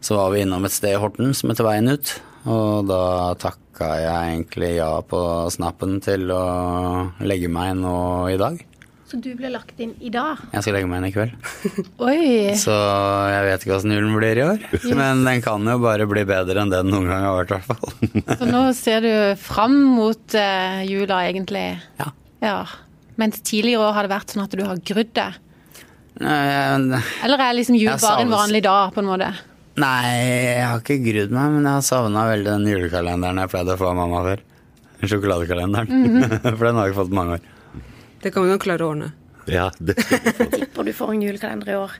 så 0.01 0.17
var 0.17 0.31
vi 0.31 0.45
innom 0.45 0.65
et 0.65 0.73
sted 0.73 0.95
i 0.95 1.01
Horten 1.01 1.35
som 1.35 1.51
heter 1.51 1.67
Veien 1.67 1.91
ut. 1.91 2.15
Og 2.47 2.87
da 2.89 3.03
takka 3.41 3.91
jeg 3.99 4.31
egentlig 4.31 4.75
ja 4.77 4.93
på 5.05 5.21
snappen 5.53 5.99
til 6.01 6.31
å 6.33 6.43
legge 7.25 7.51
meg 7.51 7.75
nå 7.81 7.95
i 8.31 8.39
dag. 8.39 8.61
Så 9.11 9.17
du 9.19 9.33
ble 9.35 9.49
lagt 9.51 9.75
inn 9.83 9.89
i 9.99 10.07
dag? 10.07 10.39
Jeg 10.53 10.63
skal 10.63 10.77
legge 10.77 10.87
meg 10.87 11.01
inn 11.01 11.07
i 11.09 11.11
kveld. 11.11 11.33
Oi! 12.07 12.53
Så 12.55 12.71
jeg 13.27 13.41
vet 13.43 13.65
ikke 13.65 13.73
åssen 13.75 13.91
julen 13.91 14.13
blir 14.15 14.39
i 14.39 14.45
år. 14.45 14.61
Men 14.95 15.25
den 15.27 15.41
kan 15.43 15.67
jo 15.67 15.73
bare 15.83 16.07
bli 16.07 16.23
bedre 16.29 16.63
enn 16.63 16.71
det 16.71 16.79
den 16.79 16.93
noen 16.93 17.09
gang 17.11 17.25
har 17.27 17.35
vært, 17.41 17.51
i 17.51 17.57
hvert 17.57 17.67
fall. 17.67 18.13
Så 18.39 18.47
nå 18.47 18.61
ser 18.77 19.03
du 19.03 19.11
fram 19.41 19.75
mot 19.97 20.37
uh, 20.39 20.79
jula, 20.87 21.19
egentlig. 21.27 21.65
Ja. 21.99 22.07
Ja. 22.39 22.55
Mens 23.19 23.43
tidligere 23.43 23.89
år 23.89 23.99
har 23.99 24.07
det 24.07 24.15
vært 24.15 24.31
sånn 24.31 24.45
at 24.45 24.55
du 24.55 24.63
har 24.63 24.79
grudd 24.79 25.11
deg. 25.19 25.41
Eller 26.21 27.47
er 27.49 27.59
liksom 27.59 27.81
jul 27.81 27.91
bare 27.91 28.23
en 28.23 28.31
vanlig 28.31 28.63
dag, 28.63 28.95
på 28.95 29.03
en 29.03 29.11
måte? 29.11 29.33
Nei, 29.81 29.99
jeg 30.53 30.67
har 30.69 30.79
ikke 30.79 31.01
grudd 31.03 31.35
meg, 31.35 31.57
men 31.57 31.67
jeg 31.67 31.81
har 31.81 31.87
savna 31.91 32.29
veldig 32.31 32.47
den 32.53 32.71
julekalenderen 32.77 33.43
jeg 33.43 33.57
pleide 33.57 33.75
å 33.75 33.83
få 33.83 33.91
av 33.91 33.99
mamma 34.05 34.23
før. 34.29 34.47
Sjokoladekalenderen. 35.03 36.21
For 36.55 36.63
den 36.63 36.79
har 36.79 36.87
jeg 36.87 36.93
ikke 36.93 37.03
fått 37.03 37.11
på 37.11 37.19
mange 37.19 37.41
år. 37.41 37.50
Det 38.21 38.31
kan 38.33 38.45
vi 38.45 38.53
nok 38.53 38.63
klare 38.63 38.85
å 38.85 38.93
ordne. 38.93 39.11
Ja, 39.49 39.71
det 39.79 39.95
Tipper 40.51 40.85
du 40.85 40.93
får 40.93 41.13
en 41.15 41.21
julekalender 41.25 41.71
i 41.73 41.77
år. 41.79 41.93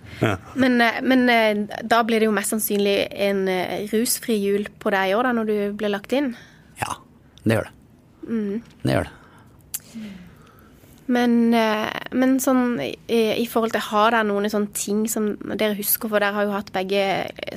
Men, 0.56 0.82
eh, 0.82 1.00
men 1.02 1.30
eh, 1.30 1.80
da 1.84 2.02
blir 2.06 2.22
det 2.22 2.30
jo 2.30 2.36
mest 2.36 2.54
sannsynlig 2.54 2.96
en 3.30 3.48
eh, 3.50 3.88
rusfri 3.92 4.38
jul 4.38 4.68
på 4.80 4.94
deg 4.94 5.12
i 5.12 5.16
år, 5.18 5.30
da, 5.30 5.34
når 5.36 5.50
du 5.50 5.56
blir 5.80 5.94
lagt 5.94 6.14
inn. 6.14 6.34
Ja, 6.82 7.00
det 7.44 7.58
gjør 7.58 7.70
det. 7.70 8.62
Det 8.84 8.96
gjør 8.96 9.10
det. 9.10 9.18
Men, 11.12 11.34
men 12.16 12.38
sånn 12.40 12.78
i, 12.80 12.94
i 13.12 13.44
forhold 13.50 13.74
til 13.74 13.82
Har 13.84 14.14
dere 14.14 14.24
noen 14.30 14.48
sånne 14.48 14.72
ting 14.78 15.02
som 15.12 15.26
dere 15.60 15.76
husker, 15.76 16.08
for 16.08 16.24
dere 16.24 16.38
har 16.38 16.46
jo 16.48 16.54
hatt 16.54 16.70
begge 16.72 17.02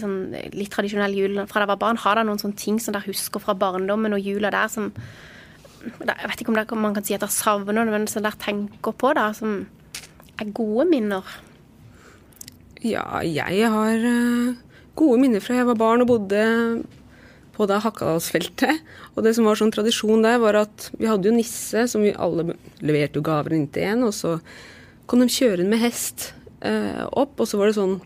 sånn, 0.03 0.17
litt 0.57 0.73
tradisjonell 0.75 1.15
jul 1.15 1.37
fra 1.45 1.61
dere 1.61 1.71
var 1.71 1.79
barn. 1.85 2.01
Har 2.03 2.19
dere 2.19 2.27
noen 2.27 2.41
sånne 2.43 2.59
ting 2.59 2.81
som 2.83 2.97
dere 2.97 3.07
husker 3.07 3.45
fra 3.45 3.55
barndommen 3.55 4.17
og 4.17 4.27
jula 4.27 4.51
der 4.51 4.73
som 4.73 4.91
Jeg 5.85 6.29
vet 6.31 6.41
ikke 6.41 6.53
om 6.53 6.59
dere, 6.59 6.81
man 6.81 6.95
kan 6.97 7.05
si 7.07 7.17
at 7.17 7.25
jeg 7.27 7.35
savner 7.35 7.85
det, 7.85 7.93
men 7.93 8.07
som 8.11 8.25
dere 8.25 8.41
tenker 8.41 8.95
på, 8.97 9.13
da, 9.17 9.31
som 9.37 9.65
er 10.41 10.53
gode 10.57 10.87
minner. 10.91 11.35
Ja, 12.85 13.23
jeg 13.25 13.71
har 13.73 14.07
eh, 14.11 14.57
gode 14.99 15.21
minner 15.23 15.43
fra 15.45 15.57
jeg 15.57 15.69
var 15.71 15.81
barn 15.81 16.05
og 16.05 16.11
bodde 16.11 16.45
på 17.55 17.67
da 17.71 17.79
Hakadalsfeltet. 17.83 18.83
Og 19.15 19.25
det 19.25 19.35
som 19.37 19.47
var 19.49 19.59
sånn 19.61 19.73
tradisjon 19.75 20.25
der, 20.25 20.41
var 20.43 20.59
at 20.65 20.89
vi 20.99 21.09
hadde 21.09 21.31
jo 21.31 21.37
nisse, 21.37 21.87
som 21.91 22.05
vi 22.05 22.15
alle 22.15 22.57
leverte 22.83 23.21
jo 23.21 23.27
gaver 23.27 23.57
inn 23.57 23.69
til 23.73 23.87
en, 23.93 24.09
og 24.09 24.15
så 24.17 24.37
kom 25.11 25.23
de 25.23 25.31
kjørende 25.31 25.71
med 25.71 25.83
hest 25.85 26.33
eh, 26.65 27.05
opp, 27.13 27.39
og 27.39 27.49
så 27.49 27.61
var 27.61 27.71
det 27.71 27.79
sånn 27.79 27.99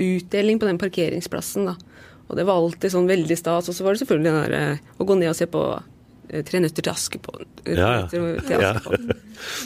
utdeling 0.00 0.58
på 0.60 0.68
den 0.70 0.80
parkeringsplassen, 0.80 1.68
da. 1.70 1.76
Og 2.24 2.38
det 2.38 2.46
var 2.48 2.56
alltid 2.56 2.94
sånn 2.94 3.08
veldig 3.10 3.36
stas. 3.36 3.68
Og 3.68 3.76
så 3.76 3.84
var 3.84 3.94
det 3.94 4.00
selvfølgelig 4.02 4.30
den 4.30 4.40
der, 4.40 4.54
eh, 4.58 4.94
å 4.98 5.06
gå 5.06 5.16
ned 5.20 5.30
og 5.30 5.36
se 5.38 5.48
på 5.50 5.64
Tre 6.28 6.60
nøtter 6.62 6.84
til 6.84 6.92
Askepott. 6.92 7.64
Ja, 7.68 7.90
ja. 8.00 8.06
Til 8.10 8.64
Askepott. 8.64 9.12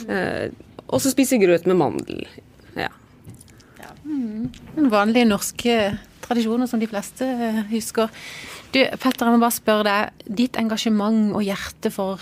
Eh, 0.09 0.49
og 0.89 0.99
så 1.03 1.11
spise 1.13 1.37
grøt 1.39 1.67
med 1.69 1.77
mandel. 1.79 2.25
Ja. 2.75 2.89
Den 4.03 4.89
vanlige 4.91 5.27
norske 5.29 5.75
tradisjoner 6.25 6.69
som 6.69 6.81
de 6.81 6.89
fleste 6.89 7.27
eh, 7.27 7.61
husker. 7.71 8.11
Du, 8.73 8.81
Petter, 8.81 9.29
jeg 9.29 9.35
må 9.35 9.41
bare 9.41 9.55
spørre 9.55 9.85
deg. 9.87 10.27
Ditt 10.41 10.59
engasjement 10.59 11.31
og 11.37 11.45
hjerte 11.45 11.93
for 11.93 12.21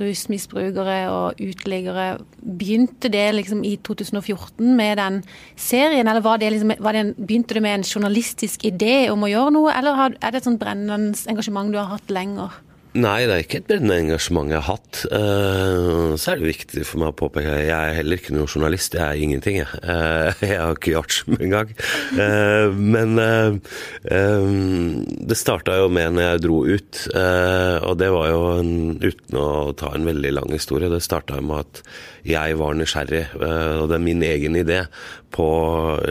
rusmisbrukere 0.00 0.96
og 1.12 1.40
uteliggere, 1.40 2.16
begynte 2.40 3.10
det 3.12 3.26
liksom 3.36 3.62
i 3.66 3.76
2014 3.84 4.72
med 4.76 4.96
den 4.98 5.20
serien, 5.56 6.08
eller 6.08 6.24
var 6.24 6.40
det 6.40 6.52
liksom, 6.54 6.72
var 6.80 6.96
det 6.96 7.04
en, 7.04 7.14
begynte 7.18 7.54
det 7.54 7.62
med 7.62 7.78
en 7.78 7.86
journalistisk 7.86 8.64
idé 8.68 9.10
om 9.12 9.22
å 9.22 9.30
gjøre 9.30 9.54
noe, 9.54 9.74
eller 9.76 10.16
er 10.16 10.32
det 10.32 10.40
et 10.40 10.48
sånt 10.48 10.60
brennende 10.62 11.12
engasjement 11.30 11.72
du 11.72 11.78
har 11.80 11.92
hatt 11.92 12.12
lenger? 12.12 12.56
Nei, 12.92 13.22
det 13.24 13.32
er 13.32 13.42
ikke 13.46 13.58
et 13.62 13.68
brennende 13.70 13.94
engasjement 14.02 14.50
jeg 14.52 14.60
har 14.60 14.76
hatt. 14.76 14.98
Uh, 15.08 16.12
så 16.20 16.34
er 16.34 16.42
det 16.42 16.50
viktig 16.50 16.82
for 16.84 17.00
meg 17.00 17.14
å 17.14 17.16
påpeke 17.22 17.54
jeg 17.64 17.72
er 17.72 17.96
heller 17.96 18.20
ikke 18.20 18.34
noen 18.36 18.50
journalist. 18.50 18.92
Jeg 18.98 19.06
er 19.06 19.22
ingenting, 19.24 19.56
jeg. 19.62 19.80
Uh, 19.80 20.28
jeg 20.44 20.58
har 20.60 20.76
ikke 20.76 20.98
artium 21.00 21.38
engang. 21.38 21.72
Uh, 22.18 22.68
men 22.76 23.16
det 24.02 25.38
starta 25.40 25.78
jo 25.80 25.88
med 25.92 26.18
når 26.18 26.26
jeg 26.26 26.42
dro 26.44 26.58
ut, 26.68 27.00
og 27.12 27.94
det 28.00 28.08
var 28.12 28.28
jo 28.28 28.40
en, 28.58 28.72
uten 29.00 29.38
å 29.40 29.48
ta 29.78 29.92
en 29.96 30.06
veldig 30.06 30.32
lang 30.36 30.52
historie. 30.52 30.90
Det 30.92 31.00
starta 31.04 31.40
med 31.40 31.64
at 31.64 31.82
jeg 32.28 32.58
var 32.60 32.76
nysgjerrig, 32.78 33.24
og 33.38 33.88
det 33.90 33.96
er 33.96 34.04
min 34.04 34.22
egen 34.26 34.58
idé 34.58 34.82
på 35.32 35.48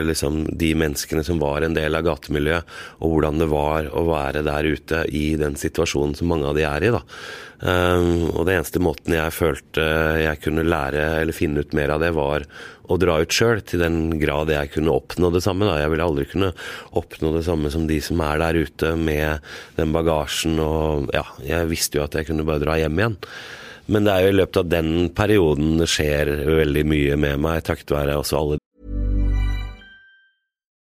liksom, 0.10 0.44
de 0.58 0.74
menneskene 0.78 1.24
som 1.25 1.40
var 1.42 1.66
en 1.66 1.78
del 1.78 1.98
av 1.98 2.06
gatemiljøet, 2.08 2.75
og 3.00 3.13
hvordan 3.13 3.40
det 3.42 3.48
var 3.51 3.88
å 3.94 4.04
være 4.10 4.44
der 4.48 4.74
ute 4.74 5.06
i 5.08 5.32
den 5.40 5.58
situasjonen 5.60 6.18
som 6.18 6.32
mange 6.32 6.50
av 6.50 6.58
de 6.58 6.68
er 6.68 6.90
i. 6.90 6.92
da. 6.94 7.06
Um, 7.62 8.32
og 8.34 8.48
det 8.48 8.56
eneste 8.58 8.82
måten 8.82 9.13
jeg 9.13 9.34
følte 9.36 9.84
jeg 10.18 10.40
kunne 10.42 10.66
lære 10.66 11.04
eller 11.20 11.36
finne 11.38 11.62
ut 11.62 11.75
mer 11.78 11.94
av 11.94 12.01
det, 12.01 12.10
var 12.18 12.48
å 12.90 12.98
dra 13.00 13.20
ut 13.22 13.34
sjøl, 13.34 13.62
til 13.62 13.84
den 13.84 14.18
grad 14.22 14.50
jeg 14.51 14.74
kunne 14.74 14.96
oppnå 14.96 15.30
det 15.34 15.44
samme. 15.46 15.68
Da. 15.70 15.78
Jeg 15.84 15.94
ville 15.94 16.08
aldri 16.10 16.28
kunne 16.32 16.51
oppnå 16.98 17.36
det 17.38 17.46
samme 17.48 17.72
som 17.74 17.86
de 17.90 18.01
som 18.04 18.22
er 18.25 18.42
der 18.42 18.62
ute 18.66 18.96
med 18.98 19.46
den 19.78 19.94
bagasjen 19.96 20.60
og 20.63 21.12
ja, 21.16 21.25
jeg 21.46 21.70
visste 21.72 22.01
jo 22.01 22.08
at 22.08 22.18
jeg 22.18 22.32
kunne 22.32 22.48
bare 22.48 22.63
dra 22.66 22.80
hjem 22.82 23.00
igjen. 23.00 23.20
Men 23.92 24.08
det 24.08 24.13
er 24.13 24.25
jo 24.25 24.34
i 24.34 24.40
løpet 24.40 24.62
av 24.62 24.72
den 24.72 24.92
perioden 25.16 25.78
det 25.82 25.90
skjer 25.92 26.34
veldig 26.48 26.88
mye 26.88 27.22
med 27.22 27.46
meg, 27.46 27.63
takket 27.68 27.94
være 27.94 28.20
også 28.22 28.42
alle 28.42 28.61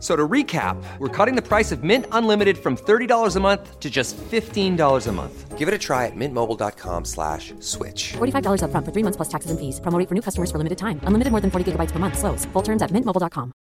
So 0.00 0.16
to 0.16 0.26
recap, 0.26 0.82
we're 0.98 1.08
cutting 1.08 1.36
the 1.36 1.46
price 1.46 1.70
of 1.72 1.84
Mint 1.84 2.06
Unlimited 2.10 2.56
from 2.56 2.76
$30 2.76 3.36
a 3.36 3.40
month 3.40 3.78
to 3.80 3.90
just 3.90 4.16
$15 4.16 5.06
a 5.06 5.12
month. 5.12 5.58
Give 5.58 5.68
it 5.68 5.74
a 5.74 5.78
try 5.78 6.06
at 6.06 6.16
mintmobile.com 6.16 7.04
slash 7.04 7.52
switch. 7.60 8.12
$45 8.14 8.62
up 8.62 8.70
front 8.70 8.86
for 8.86 8.92
three 8.92 9.02
months 9.02 9.16
plus 9.16 9.28
taxes 9.28 9.50
and 9.50 9.60
fees. 9.60 9.78
Promo 9.78 10.08
for 10.08 10.14
new 10.14 10.22
customers 10.22 10.50
for 10.50 10.56
limited 10.56 10.78
time. 10.78 11.00
Unlimited 11.04 11.32
more 11.32 11.42
than 11.42 11.50
40 11.50 11.72
gigabytes 11.72 11.92
per 11.92 11.98
month. 11.98 12.16
Slows. 12.16 12.46
Full 12.46 12.62
terms 12.62 12.80
at 12.80 12.90
mintmobile.com. 12.90 13.52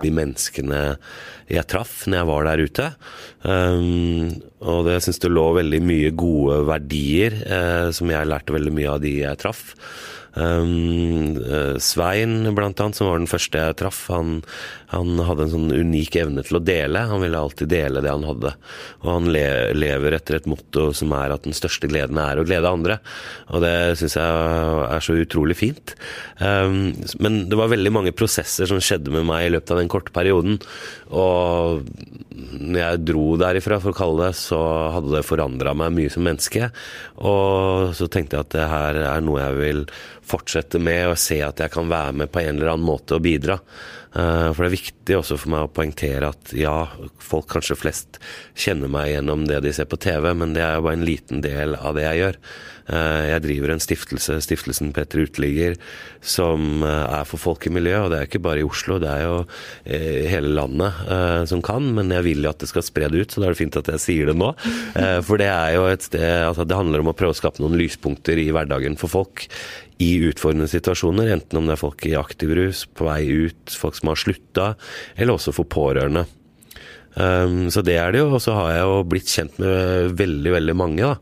de 0.00 0.10
menneskene 0.16 0.78
jeg 1.50 1.66
traff 1.68 2.06
når 2.08 2.20
jeg 2.20 2.28
var 2.30 2.46
der 2.48 2.62
ute. 2.64 2.86
Um, 3.44 4.30
og 4.64 4.86
det, 4.88 5.00
syns 5.04 5.20
det 5.22 5.32
lå 5.32 5.46
veldig 5.58 5.80
mye 5.84 6.14
gode 6.16 6.62
verdier 6.70 7.36
uh, 7.44 7.88
som 7.92 8.08
jeg 8.12 8.28
lærte 8.30 8.54
veldig 8.56 8.72
mye 8.76 8.94
av 8.94 9.02
de 9.04 9.12
jeg 9.22 9.40
traff. 9.42 9.74
Um, 10.34 11.34
Svein, 11.82 12.54
blant 12.54 12.80
annet, 12.80 12.96
som 12.96 13.08
var 13.08 13.18
den 13.18 13.30
første 13.30 13.58
jeg 13.58 13.78
traff, 13.80 14.04
han, 14.12 14.40
han 14.92 15.18
hadde 15.26 15.46
en 15.46 15.52
sånn 15.54 15.72
unik 15.74 16.20
evne 16.22 16.44
til 16.46 16.60
å 16.60 16.62
dele. 16.62 17.02
Han 17.10 17.24
ville 17.24 17.40
alltid 17.40 17.72
dele 17.72 18.02
det 18.04 18.12
han 18.12 18.26
hadde. 18.28 18.54
Og 19.02 19.10
han 19.10 19.30
le, 19.34 19.44
lever 19.74 20.16
etter 20.16 20.38
et 20.38 20.48
motto 20.50 20.90
som 20.96 21.14
er 21.18 21.34
at 21.34 21.46
den 21.46 21.56
største 21.56 21.90
gleden 21.90 22.20
er 22.22 22.40
å 22.40 22.46
glede 22.46 22.70
andre. 22.70 23.00
Og 23.50 23.64
det 23.64 23.74
syns 24.00 24.16
jeg 24.20 24.86
er 24.86 25.04
så 25.04 25.18
utrolig 25.18 25.58
fint. 25.58 25.96
Um, 26.38 26.92
men 27.22 27.44
det 27.50 27.58
var 27.58 27.72
veldig 27.74 27.94
mange 27.94 28.14
prosesser 28.16 28.70
som 28.70 28.82
skjedde 28.82 29.12
med 29.14 29.26
meg 29.28 29.48
i 29.48 29.54
løpet 29.56 29.74
av 29.74 29.82
den 29.82 29.90
korte 29.90 30.14
perioden. 30.14 30.60
Og 31.10 31.82
når 32.30 32.80
jeg 32.80 33.02
dro 33.08 33.24
derifra, 33.40 33.80
for 33.82 33.92
å 33.92 33.98
kalle 33.98 34.28
det, 34.28 34.38
så 34.38 34.60
hadde 34.94 35.12
det 35.16 35.26
forandra 35.26 35.74
meg 35.76 35.94
mye 35.96 36.12
som 36.12 36.24
menneske. 36.26 36.70
Og 37.18 37.90
så 37.98 38.08
tenkte 38.10 38.38
jeg 38.38 38.46
at 38.46 38.54
det 38.54 38.70
her 38.70 39.02
er 39.10 39.24
noe 39.24 39.42
jeg 39.42 39.58
vil 39.58 39.84
fortsette 40.26 40.80
med, 40.82 41.12
og 41.12 41.18
se 41.18 41.40
at 41.44 41.60
jeg 41.62 41.72
kan 41.72 41.90
være 41.90 42.12
med 42.22 42.30
på 42.32 42.42
en 42.42 42.54
eller 42.56 42.74
annen 42.74 42.86
måte 42.86 43.16
og 43.18 43.24
bidra. 43.24 43.58
Eh, 44.10 44.48
For 44.50 44.64
det 44.64 44.70
er 44.70 44.76
viktig 44.78 45.18
også 45.20 45.36
for 45.38 45.52
meg 45.54 45.66
å 45.66 45.70
poengtere 45.74 46.32
at 46.32 46.54
ja, 46.56 46.88
folk 47.22 47.46
kanskje 47.52 47.78
flest 47.78 48.18
kjenner 48.58 48.90
meg 48.90 49.12
gjennom 49.12 49.46
det 49.46 49.60
de 49.66 49.72
ser 49.76 49.86
på 49.90 50.00
TV, 50.02 50.32
men 50.34 50.54
det 50.56 50.64
er 50.66 50.78
jo 50.78 50.86
bare 50.88 50.98
en 50.98 51.06
liten 51.06 51.44
del 51.44 51.76
av 51.78 51.94
det 51.98 52.06
jeg 52.08 52.20
gjør. 52.24 52.38
Eh, 52.90 53.24
Jeg 53.30 53.44
driver 53.44 53.70
en 53.70 53.82
stiftelse, 53.84 54.38
stiftelsen 54.42 54.90
Petter 54.96 55.22
Uteligger, 55.22 55.76
som 56.20 56.82
eh, 56.82 57.04
er 57.20 57.28
for 57.28 57.38
folk 57.38 57.68
i 57.68 57.74
miljøet. 57.74 58.08
Og 58.08 58.10
det 58.10 58.18
er 58.18 58.26
ikke 58.30 58.42
bare 58.42 58.64
i 58.64 58.66
Oslo, 58.66 58.98
det 59.02 59.12
er 59.12 59.22
jo 59.28 59.36
hele 60.30 60.50
landet 60.56 61.46
som 61.50 61.62
kan. 61.62 61.86
Men 61.94 62.10
jeg 62.10 62.26
vil 62.26 62.42
jo 62.44 62.50
at 62.50 62.58
det 62.62 62.70
skal 62.70 62.84
spre 62.86 63.08
det 63.12 63.22
ut, 63.22 63.30
så 63.30 63.40
da 63.42 63.46
er 63.48 63.54
det 63.54 63.60
fint 63.62 63.78
at 63.78 63.92
jeg 63.94 64.02
sier 64.02 64.30
det 64.30 64.36
nå. 64.38 64.50
For 65.26 65.38
det 65.40 65.48
er 65.50 65.76
jo 65.76 65.86
et 65.90 66.04
sted 66.04 66.26
altså 66.48 66.66
Det 66.68 66.76
handler 66.76 67.02
om 67.02 67.10
å 67.12 67.16
prøve 67.16 67.34
å 67.34 67.38
skape 67.38 67.62
noen 67.62 67.78
lyspunkter 67.78 68.38
i 68.42 68.50
hverdagen 68.54 68.98
for 69.00 69.12
folk 69.12 69.46
i 70.00 70.14
utfordrende 70.30 70.68
situasjoner, 70.70 71.28
enten 71.34 71.58
om 71.60 71.66
det 71.68 71.74
er 71.74 71.80
folk 71.82 72.04
i 72.08 72.14
aktiv 72.16 72.54
rus, 72.56 72.86
på 72.96 73.04
vei 73.04 73.26
ut, 73.50 73.74
folk 73.76 73.98
som 74.00 74.12
har 74.12 74.20
slutta, 74.20 74.68
eller 75.16 75.36
også 75.36 75.54
for 75.56 75.68
pårørende. 75.70 76.26
Um, 77.10 77.64
så 77.74 77.82
det 77.82 77.96
er 77.98 78.12
det 78.14 78.20
jo, 78.20 78.28
og 78.36 78.42
så 78.42 78.54
har 78.54 78.68
jeg 78.70 78.82
jo 78.86 78.98
blitt 79.10 79.30
kjent 79.32 79.56
med 79.58 80.12
veldig, 80.18 80.52
veldig 80.54 80.74
mange. 80.78 81.02
da. 81.02 81.16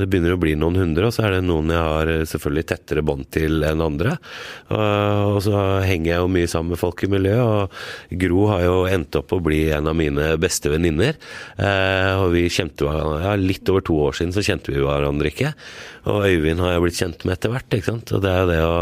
Det 0.00 0.08
begynner 0.08 0.32
å 0.32 0.40
bli 0.40 0.54
noen 0.56 0.78
hundre, 0.80 1.08
og 1.08 1.12
så 1.12 1.26
er 1.26 1.36
det 1.36 1.42
noen 1.44 1.72
jeg 1.72 1.82
har 1.82 2.10
selvfølgelig 2.30 2.66
tettere 2.70 3.04
bånd 3.04 3.28
til 3.36 3.66
enn 3.68 3.84
andre. 3.84 4.16
Uh, 4.70 5.36
og 5.36 5.38
så 5.44 5.60
henger 5.84 6.10
jeg 6.14 6.24
jo 6.24 6.32
mye 6.38 6.50
sammen 6.50 6.72
med 6.72 6.80
folk 6.80 7.04
i 7.04 7.10
miljøet, 7.12 7.44
og 7.44 8.16
Gro 8.24 8.48
har 8.54 8.64
jo 8.64 8.78
endt 8.88 9.20
opp 9.20 9.36
å 9.36 9.42
bli 9.44 9.66
en 9.76 9.92
av 9.92 9.98
mine 9.98 10.32
beste 10.40 10.72
venninner. 10.72 11.20
Uh, 11.60 12.24
og 12.24 12.32
vi 12.36 12.48
kjente 12.52 12.88
hverandre, 12.88 13.22
ja, 13.28 13.36
litt 13.36 13.72
over 13.72 13.84
to 13.84 14.00
år 14.08 14.16
siden 14.16 14.32
så 14.36 14.44
kjente 14.46 14.72
vi 14.72 14.80
hverandre 14.80 15.32
ikke. 15.34 15.52
Og 16.08 16.24
Øyvind 16.30 16.64
har 16.64 16.76
jeg 16.76 16.86
blitt 16.86 17.02
kjent 17.02 17.24
med 17.26 17.36
etter 17.36 17.52
hvert, 17.52 17.72
ikke 17.76 17.92
sant. 17.92 18.16
Og 18.16 18.24
det 18.24 18.32
er 18.32 18.44
jo 18.44 18.52
det 18.54 18.60
å 18.64 18.76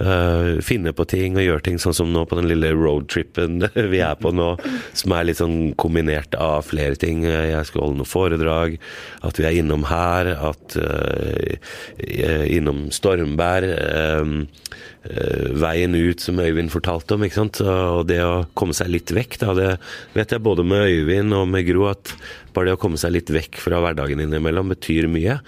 uh, 0.00 0.58
finne 0.64 0.92
på 0.96 1.06
ting 1.08 1.36
og 1.38 1.44
gjøre 1.44 1.64
ting 1.66 1.78
sånn 1.82 1.96
som 1.96 2.10
nå 2.12 2.24
på 2.28 2.38
den 2.38 2.48
lille 2.50 2.72
roadtripen 2.76 3.64
vi 3.92 4.02
er 4.04 4.18
på 4.20 4.32
nå, 4.34 4.52
som 4.96 5.14
er 5.16 5.28
litt 5.28 5.40
sånn 5.40 5.72
kombinert 5.80 6.36
av 6.40 6.66
flere 6.70 6.98
ting. 7.00 7.24
Jeg 7.24 7.68
skal 7.68 7.84
holde 7.86 8.00
noen 8.00 8.10
foredrag, 8.10 8.78
at 9.26 9.40
vi 9.40 9.48
er 9.48 9.58
innom 9.60 9.86
her, 9.90 10.32
at 10.50 10.78
uh, 10.80 12.46
innom 12.48 12.88
Stormberg. 12.94 13.70
Um, 13.70 14.38
veien 15.56 15.94
ut, 15.96 16.20
som 16.20 16.36
Øyvind 16.44 16.68
fortalte 16.74 17.16
om. 17.16 17.22
ikke 17.24 17.38
sant? 17.38 17.62
Og 17.64 18.02
det 18.10 18.18
å 18.20 18.42
komme 18.52 18.76
seg 18.76 18.90
litt 18.92 19.08
vekk, 19.16 19.38
da, 19.40 19.54
det 19.56 19.70
vet 20.12 20.34
jeg 20.34 20.44
både 20.44 20.66
med 20.68 20.90
Øyvind 20.92 21.32
og 21.38 21.46
med 21.48 21.64
Gro, 21.70 21.86
at 21.88 22.12
bare 22.52 22.68
det 22.68 22.76
å 22.76 22.82
komme 22.82 23.00
seg 23.00 23.14
litt 23.16 23.32
vekk 23.32 23.56
fra 23.64 23.80
hverdagen 23.80 24.20
innimellom 24.20 24.74
betyr 24.74 25.08
mye. 25.08 25.38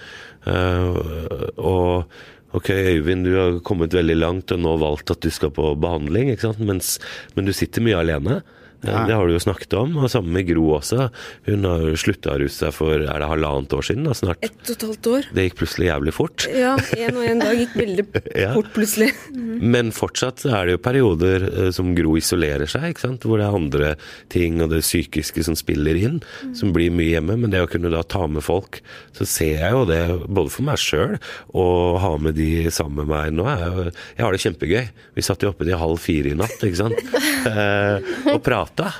Og 0.49 2.17
Ok, 2.53 2.69
Øyvind, 2.69 3.25
du 3.25 3.33
har 3.33 3.55
kommet 3.65 3.95
veldig 3.97 4.15
langt 4.19 4.51
og 4.53 4.59
nå 4.61 4.75
valgt 4.81 5.09
at 5.09 5.23
du 5.25 5.31
skal 5.33 5.49
på 5.55 5.71
behandling, 5.81 6.29
ikke 6.29 6.51
sant? 6.51 6.61
Mens, 6.61 6.99
men 7.33 7.49
du 7.49 7.53
sitter 7.55 7.81
mye 7.81 7.97
alene. 7.97 8.43
Ja. 8.83 9.03
Det 9.07 9.15
har 9.15 9.27
du 9.29 9.33
jo 9.35 9.39
snakket 9.43 9.73
om, 9.79 9.95
og 10.03 10.09
sammen 10.11 10.33
med 10.35 10.47
Gro 10.49 10.65
også. 10.77 11.09
Hun 11.47 11.63
har 11.69 11.85
slutta 11.99 12.33
å 12.33 12.39
ruse 12.41 12.57
seg 12.65 12.73
for 12.75 12.99
er 12.99 13.21
det 13.23 13.29
halvannet 13.29 13.73
år 13.77 13.85
siden? 13.87 14.03
da, 14.09 14.13
snart. 14.17 14.43
Ett 14.43 14.57
og 14.67 14.73
et 14.75 14.85
halvt 14.87 15.07
år. 15.13 15.27
Det 15.33 15.45
gikk 15.47 15.57
plutselig 15.61 15.87
jævlig 15.89 16.13
fort. 16.17 16.47
Ja, 16.51 16.73
en 16.97 17.19
og 17.21 17.27
en 17.29 17.43
dag 17.45 17.61
gikk 17.61 17.75
veldig 17.79 18.05
Ja. 18.43 18.51
fort 18.57 18.71
plutselig. 18.75 19.11
Men 19.73 19.91
fortsatt 19.95 20.43
er 20.49 20.67
det 20.67 20.75
jo 20.77 20.81
perioder 20.83 21.45
eh, 21.47 21.69
som 21.75 21.93
Gro 21.95 22.17
isolerer 22.19 22.67
seg, 22.69 22.89
ikke 22.91 23.05
sant? 23.05 23.23
hvor 23.29 23.39
det 23.39 23.47
er 23.47 23.55
andre 23.55 23.93
ting 24.33 24.59
og 24.63 24.73
det 24.73 24.81
psykiske 24.83 25.45
som 25.47 25.55
spiller 25.55 25.95
inn, 25.99 26.19
som 26.57 26.73
blir 26.75 26.91
mye 26.91 27.13
hjemme. 27.15 27.37
Men 27.39 27.53
det 27.53 27.61
å 27.63 27.69
kunne 27.71 27.91
da 27.93 28.03
ta 28.03 28.25
med 28.27 28.43
folk, 28.43 28.81
så 29.15 29.27
ser 29.29 29.61
jeg 29.63 29.71
jo 29.77 29.85
det 29.87 30.01
både 30.27 30.51
for 30.51 30.67
meg 30.67 30.81
sjøl 30.81 31.15
og 31.55 31.99
ha 32.03 32.11
med 32.19 32.35
de 32.35 32.67
sammen 32.73 33.03
med 33.05 33.11
meg 33.13 33.31
nå. 33.37 33.47
Jeg, 33.47 33.93
jeg 34.17 34.25
har 34.25 34.35
det 34.35 34.41
kjempegøy. 34.43 34.83
Vi 35.15 35.23
satt 35.25 35.43
jo 35.45 35.51
oppe 35.53 35.67
til 35.67 35.79
halv 35.79 36.01
fire 36.03 36.33
i 36.33 36.37
natt 36.37 36.59
ikke 36.67 36.81
sant? 36.83 36.99
Eh, 37.43 38.05
og 38.31 38.37
prata 38.45 38.72
gata. 38.73 38.93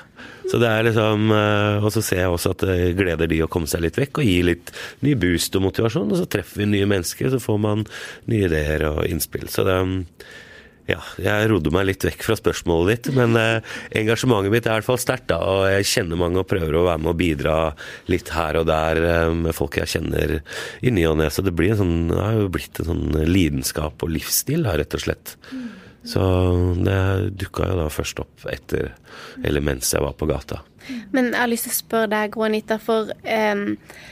Så 0.49 0.59
det 0.59 0.67
er 0.67 0.83
liksom, 0.83 1.31
eh, 1.31 1.83
Og 1.83 1.91
så 1.91 2.01
ser 2.01 2.17
jeg 2.17 2.29
også 2.29 2.51
at 2.51 2.59
det 2.59 2.95
gleder 2.97 3.27
de 3.27 3.43
å 3.43 3.49
komme 3.49 3.67
seg 3.67 3.81
litt 3.81 3.97
vekk 3.97 4.19
og 4.19 4.25
gi 4.25 4.41
litt 4.43 4.71
ny 5.01 5.15
boost 5.15 5.55
og 5.55 5.63
motivasjon. 5.63 6.11
Og 6.11 6.17
så 6.17 6.29
treffer 6.29 6.63
vi 6.63 6.65
nye 6.65 6.85
mennesker, 6.85 7.29
så 7.29 7.39
får 7.39 7.59
man 7.59 7.85
nye 8.27 8.47
ideer 8.47 8.83
og 8.91 9.05
innspill. 9.07 9.47
Så 9.49 9.63
det 9.63 9.77
ja, 10.83 10.99
jeg 11.15 11.47
rodde 11.47 11.71
meg 11.71 11.85
litt 11.87 12.03
vekk 12.03 12.25
fra 12.25 12.35
spørsmålet 12.35 12.89
ditt, 12.91 13.13
men 13.15 13.37
eh, 13.39 13.63
engasjementet 13.95 14.51
mitt 14.51 14.65
er 14.67 14.73
i 14.73 14.81
hvert 14.81 14.89
fall 14.89 14.99
sterkt. 14.99 15.29
da, 15.29 15.37
Og 15.39 15.63
jeg 15.71 15.87
kjenner 15.87 16.19
mange 16.19 16.41
og 16.41 16.49
prøver 16.49 16.75
å 16.75 16.83
være 16.89 16.99
med 16.99 17.13
og 17.13 17.21
bidra 17.21 17.55
litt 18.11 18.33
her 18.35 18.59
og 18.59 18.67
der 18.67 18.99
eh, 18.99 19.29
med 19.31 19.55
folk 19.55 19.77
jeg 19.79 19.93
kjenner 19.93 20.41
i 20.83 20.91
ny 20.91 21.05
og 21.07 21.21
ne. 21.21 21.29
Så 21.31 21.45
det, 21.45 21.55
blir 21.55 21.71
en 21.71 21.79
sånn, 21.79 21.95
det 22.11 22.19
har 22.19 22.35
jo 22.35 22.51
blitt 22.51 22.83
en 22.83 22.91
sånn 22.91 23.15
lidenskap 23.31 24.03
og 24.03 24.11
livsstil, 24.11 24.67
da, 24.67 24.75
rett 24.75 24.99
og 24.99 25.05
slett. 25.05 25.37
Så 26.03 26.21
det 26.83 26.99
dukka 27.39 27.69
jo 27.69 27.79
da 27.79 27.87
først 27.91 28.19
opp 28.19 28.45
etter, 28.51 28.91
eller 29.43 29.63
mens 29.63 29.93
jeg 29.93 30.03
var 30.03 30.15
på 30.19 30.27
gata. 30.27 30.59
Men 31.15 31.29
jeg 31.31 31.39
har 31.39 31.47
lyst 31.47 31.69
til 31.69 31.71
å 31.71 31.77
spørre 31.77 32.11
deg, 32.11 32.33
Gro 32.33 32.43
Anita, 32.43 32.77
for 32.81 33.13
um, 33.23 33.63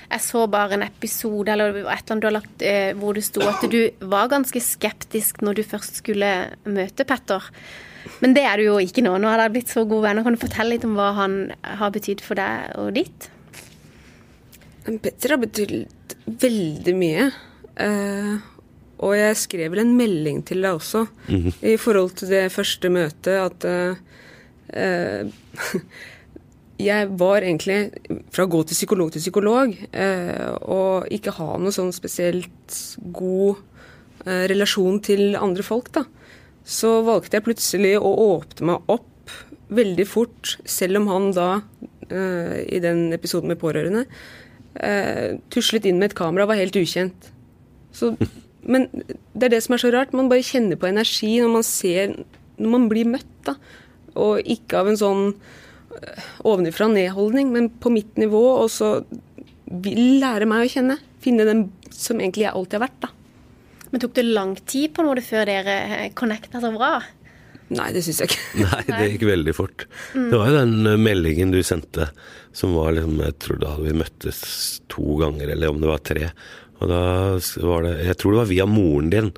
jeg 0.07 0.23
så 0.23 0.45
bare 0.51 0.77
en 0.77 0.85
episode 0.85 1.51
eller 1.51 1.81
et 1.81 1.83
eller 1.83 2.13
annet 2.15 2.23
du 2.23 2.29
har 2.29 2.37
lagt 2.37 2.63
uh, 2.63 2.91
hvor 3.01 3.17
det 3.17 3.25
sto 3.27 3.43
at 3.43 3.65
du 3.73 3.81
var 4.13 4.31
ganske 4.31 4.63
skeptisk 4.63 5.43
når 5.43 5.59
du 5.59 5.63
først 5.67 5.99
skulle 5.99 6.31
møte 6.63 7.07
Petter. 7.07 7.51
Men 8.23 8.35
det 8.37 8.45
er 8.47 8.57
du 8.57 8.69
jo 8.69 8.79
ikke 8.81 9.03
nå. 9.05 9.17
Nå 9.19 9.29
har 9.29 9.41
dere 9.41 9.53
blitt 9.53 9.71
så 9.73 9.83
gode 9.85 10.07
venner. 10.07 10.25
Kan 10.25 10.37
du 10.37 10.41
fortelle 10.41 10.75
litt 10.75 10.87
om 10.87 10.95
hva 10.97 11.11
han 11.19 11.37
har 11.61 11.93
betydd 11.93 12.23
for 12.25 12.39
deg 12.39 12.71
og 12.81 12.95
ditt? 12.95 13.27
Petter 14.87 15.35
har 15.35 15.41
betydd 15.41 16.15
veldig 16.41 16.95
mye. 16.97 17.27
Eh, 17.81 18.49
og 19.01 19.15
jeg 19.17 19.37
skrev 19.39 19.73
vel 19.73 19.83
en 19.83 19.95
melding 19.97 20.43
til 20.45 20.61
deg 20.61 20.77
også 20.77 21.05
i 21.65 21.75
forhold 21.81 22.15
til 22.21 22.27
det 22.31 22.45
første 22.53 22.91
møtet 22.93 23.37
at 23.41 23.65
uh, 23.65 23.95
jeg 26.81 27.09
var 27.19 27.45
egentlig 27.45 27.79
fra 28.33 28.45
å 28.45 28.51
gå 28.51 28.61
til 28.65 28.77
psykolog 28.77 29.11
til 29.13 29.23
psykolog 29.23 29.75
eh, 29.91 30.49
og 30.61 31.11
ikke 31.13 31.35
ha 31.37 31.57
noe 31.61 31.73
sånn 31.75 31.91
spesielt 31.95 32.77
god 33.13 33.61
eh, 34.25 34.45
relasjon 34.51 34.99
til 35.03 35.37
andre 35.39 35.65
folk, 35.65 35.91
da. 35.95 36.05
Så 36.65 36.99
valgte 37.05 37.37
jeg 37.37 37.45
plutselig 37.45 37.95
å 37.99 38.11
åpne 38.35 38.69
meg 38.71 38.93
opp 38.93 39.35
veldig 39.71 40.05
fort, 40.09 40.55
selv 40.67 41.01
om 41.01 41.09
han 41.11 41.29
da, 41.35 41.49
eh, 42.09 42.61
i 42.67 42.81
den 42.83 43.09
episoden 43.15 43.51
med 43.51 43.61
pårørende, 43.61 44.05
eh, 44.75 45.37
tuslet 45.53 45.87
inn 45.87 45.99
med 45.99 46.11
et 46.11 46.17
kamera 46.17 46.45
og 46.45 46.53
var 46.53 46.61
helt 46.61 46.79
ukjent. 46.79 47.31
Så, 47.95 48.15
men 48.63 48.87
det 48.91 49.47
er 49.47 49.55
det 49.55 49.63
som 49.65 49.75
er 49.75 49.81
så 49.81 49.91
rart. 49.93 50.13
Man 50.17 50.29
bare 50.31 50.45
kjenner 50.45 50.77
på 50.79 50.89
energi 50.89 51.33
når 51.41 51.53
man 51.55 51.65
ser 51.65 52.15
Når 52.61 52.69
man 52.69 52.89
blir 52.91 53.09
møtt, 53.09 53.31
da. 53.47 53.55
Og 54.21 54.45
ikke 54.45 54.81
av 54.81 54.91
en 54.91 54.99
sånn 54.99 55.23
ovenifra 56.47 56.87
ned-holdning, 56.91 57.51
men 57.53 57.69
på 57.81 57.91
mitt 57.93 58.17
nivå, 58.19 58.41
og 58.61 58.69
så 58.71 59.01
vil 59.65 60.19
lære 60.21 60.47
meg 60.49 60.65
å 60.65 60.71
kjenne. 60.71 60.97
Finne 61.23 61.47
den 61.47 61.65
som 61.93 62.19
egentlig 62.19 62.45
jeg 62.47 62.53
alltid 62.53 62.77
har 62.79 62.85
vært, 62.85 63.01
da. 63.07 63.11
Men 63.91 64.03
tok 64.03 64.13
det 64.15 64.27
lang 64.27 64.53
tid 64.69 64.93
på 64.95 65.03
noe 65.03 65.23
før 65.25 65.49
dere 65.49 66.11
connecta 66.17 66.61
så 66.63 66.71
bra? 66.75 66.93
Nei, 67.71 67.87
det 67.95 68.03
syns 68.03 68.21
jeg 68.21 68.31
ikke. 68.31 68.45
Nei, 68.65 68.81
det 68.87 69.09
gikk 69.13 69.27
veldig 69.29 69.55
fort. 69.55 69.85
Det 70.13 70.31
var 70.35 70.49
jo 70.51 70.57
den 70.57 70.91
eh, 70.91 70.99
meldingen 70.99 71.53
du 71.53 71.61
sendte 71.63 72.09
som 72.55 72.73
var 72.75 72.91
liksom 72.97 73.21
Jeg 73.23 73.37
tror 73.39 73.59
da 73.61 73.69
hadde 73.75 73.87
vi 73.87 73.99
møttes 74.01 74.41
to 74.91 75.15
ganger, 75.21 75.53
eller 75.53 75.71
om 75.71 75.79
det 75.79 75.91
var 75.91 76.03
tre. 76.03 76.31
Og 76.81 76.89
da 76.89 77.01
var 77.63 77.85
det 77.85 77.97
Jeg 78.07 78.17
tror 78.19 78.33
det 78.33 78.41
var 78.43 78.51
via 78.51 78.69
moren 78.69 79.11
din. 79.13 79.33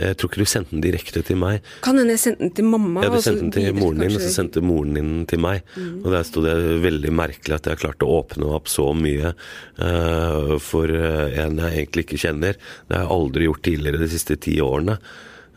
Jeg 0.00 0.16
tror 0.16 0.30
ikke 0.30 0.44
du 0.44 0.48
sendte 0.48 0.76
den 0.76 0.82
direkte 0.84 1.20
til 1.26 1.38
meg. 1.40 1.64
Kan 1.82 1.98
hende 1.98 2.14
jeg 2.14 2.22
sendte 2.22 2.44
den 2.44 2.52
til 2.54 2.68
mamma. 2.70 3.02
Ja, 3.04 3.10
du 3.10 3.24
sendte 3.24 3.42
den 3.42 3.54
til 3.56 3.64
videre, 3.66 3.80
moren 3.80 4.04
din, 4.04 4.14
og 4.14 4.22
så 4.22 4.30
sendte 4.32 4.62
moren 4.62 4.94
din 4.96 5.10
til 5.30 5.42
meg. 5.42 5.64
Og 5.76 6.06
der 6.14 6.28
sto 6.28 6.44
det 6.44 6.54
veldig 6.84 7.10
merkelig 7.18 7.56
at 7.58 7.66
jeg 7.68 7.80
klarte 7.82 8.06
å 8.06 8.20
åpne 8.20 8.52
opp 8.54 8.70
så 8.70 8.86
mye 8.96 9.32
uh, 9.34 10.54
for 10.62 10.94
eh, 10.94 11.40
en 11.42 11.58
jeg 11.58 11.82
egentlig 11.82 12.06
ikke 12.06 12.22
kjenner. 12.22 12.60
Det 12.86 12.96
har 12.96 13.04
jeg 13.04 13.12
aldri 13.16 13.50
gjort 13.50 13.64
tidligere 13.66 14.04
de 14.04 14.10
siste 14.14 14.38
ti 14.46 14.56
årene. 14.64 14.96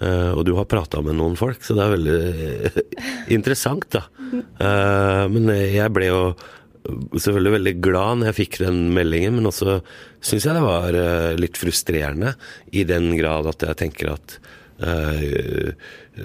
Uh, 0.01 0.33
og 0.33 0.41
du 0.49 0.55
har 0.57 0.67
prata 0.67 0.99
med 1.05 1.15
noen 1.19 1.37
folk, 1.39 1.61
så 1.63 1.77
det 1.77 1.85
er 1.85 1.93
veldig 1.93 2.83
interessant, 3.37 3.85
da. 3.93 4.07
Uh, 4.57 5.29
men 5.31 5.53
jeg 5.53 5.93
ble 5.93 6.09
jo 6.09 6.23
selvfølgelig 6.83 7.55
veldig 7.57 7.73
glad 7.83 8.19
når 8.19 8.29
jeg 8.29 8.39
fikk 8.41 8.59
den 8.63 8.79
meldingen, 8.95 9.37
men 9.37 9.49
også 9.49 9.79
syns 10.23 10.47
jeg 10.47 10.57
det 10.57 10.63
var 10.65 10.97
eh, 10.99 11.33
litt 11.39 11.59
frustrerende 11.59 12.33
i 12.75 12.85
den 12.87 13.13
grad 13.19 13.47
at 13.51 13.65
jeg 13.67 13.79
tenker 13.85 14.15
at 14.17 14.39
eh, 14.83 15.73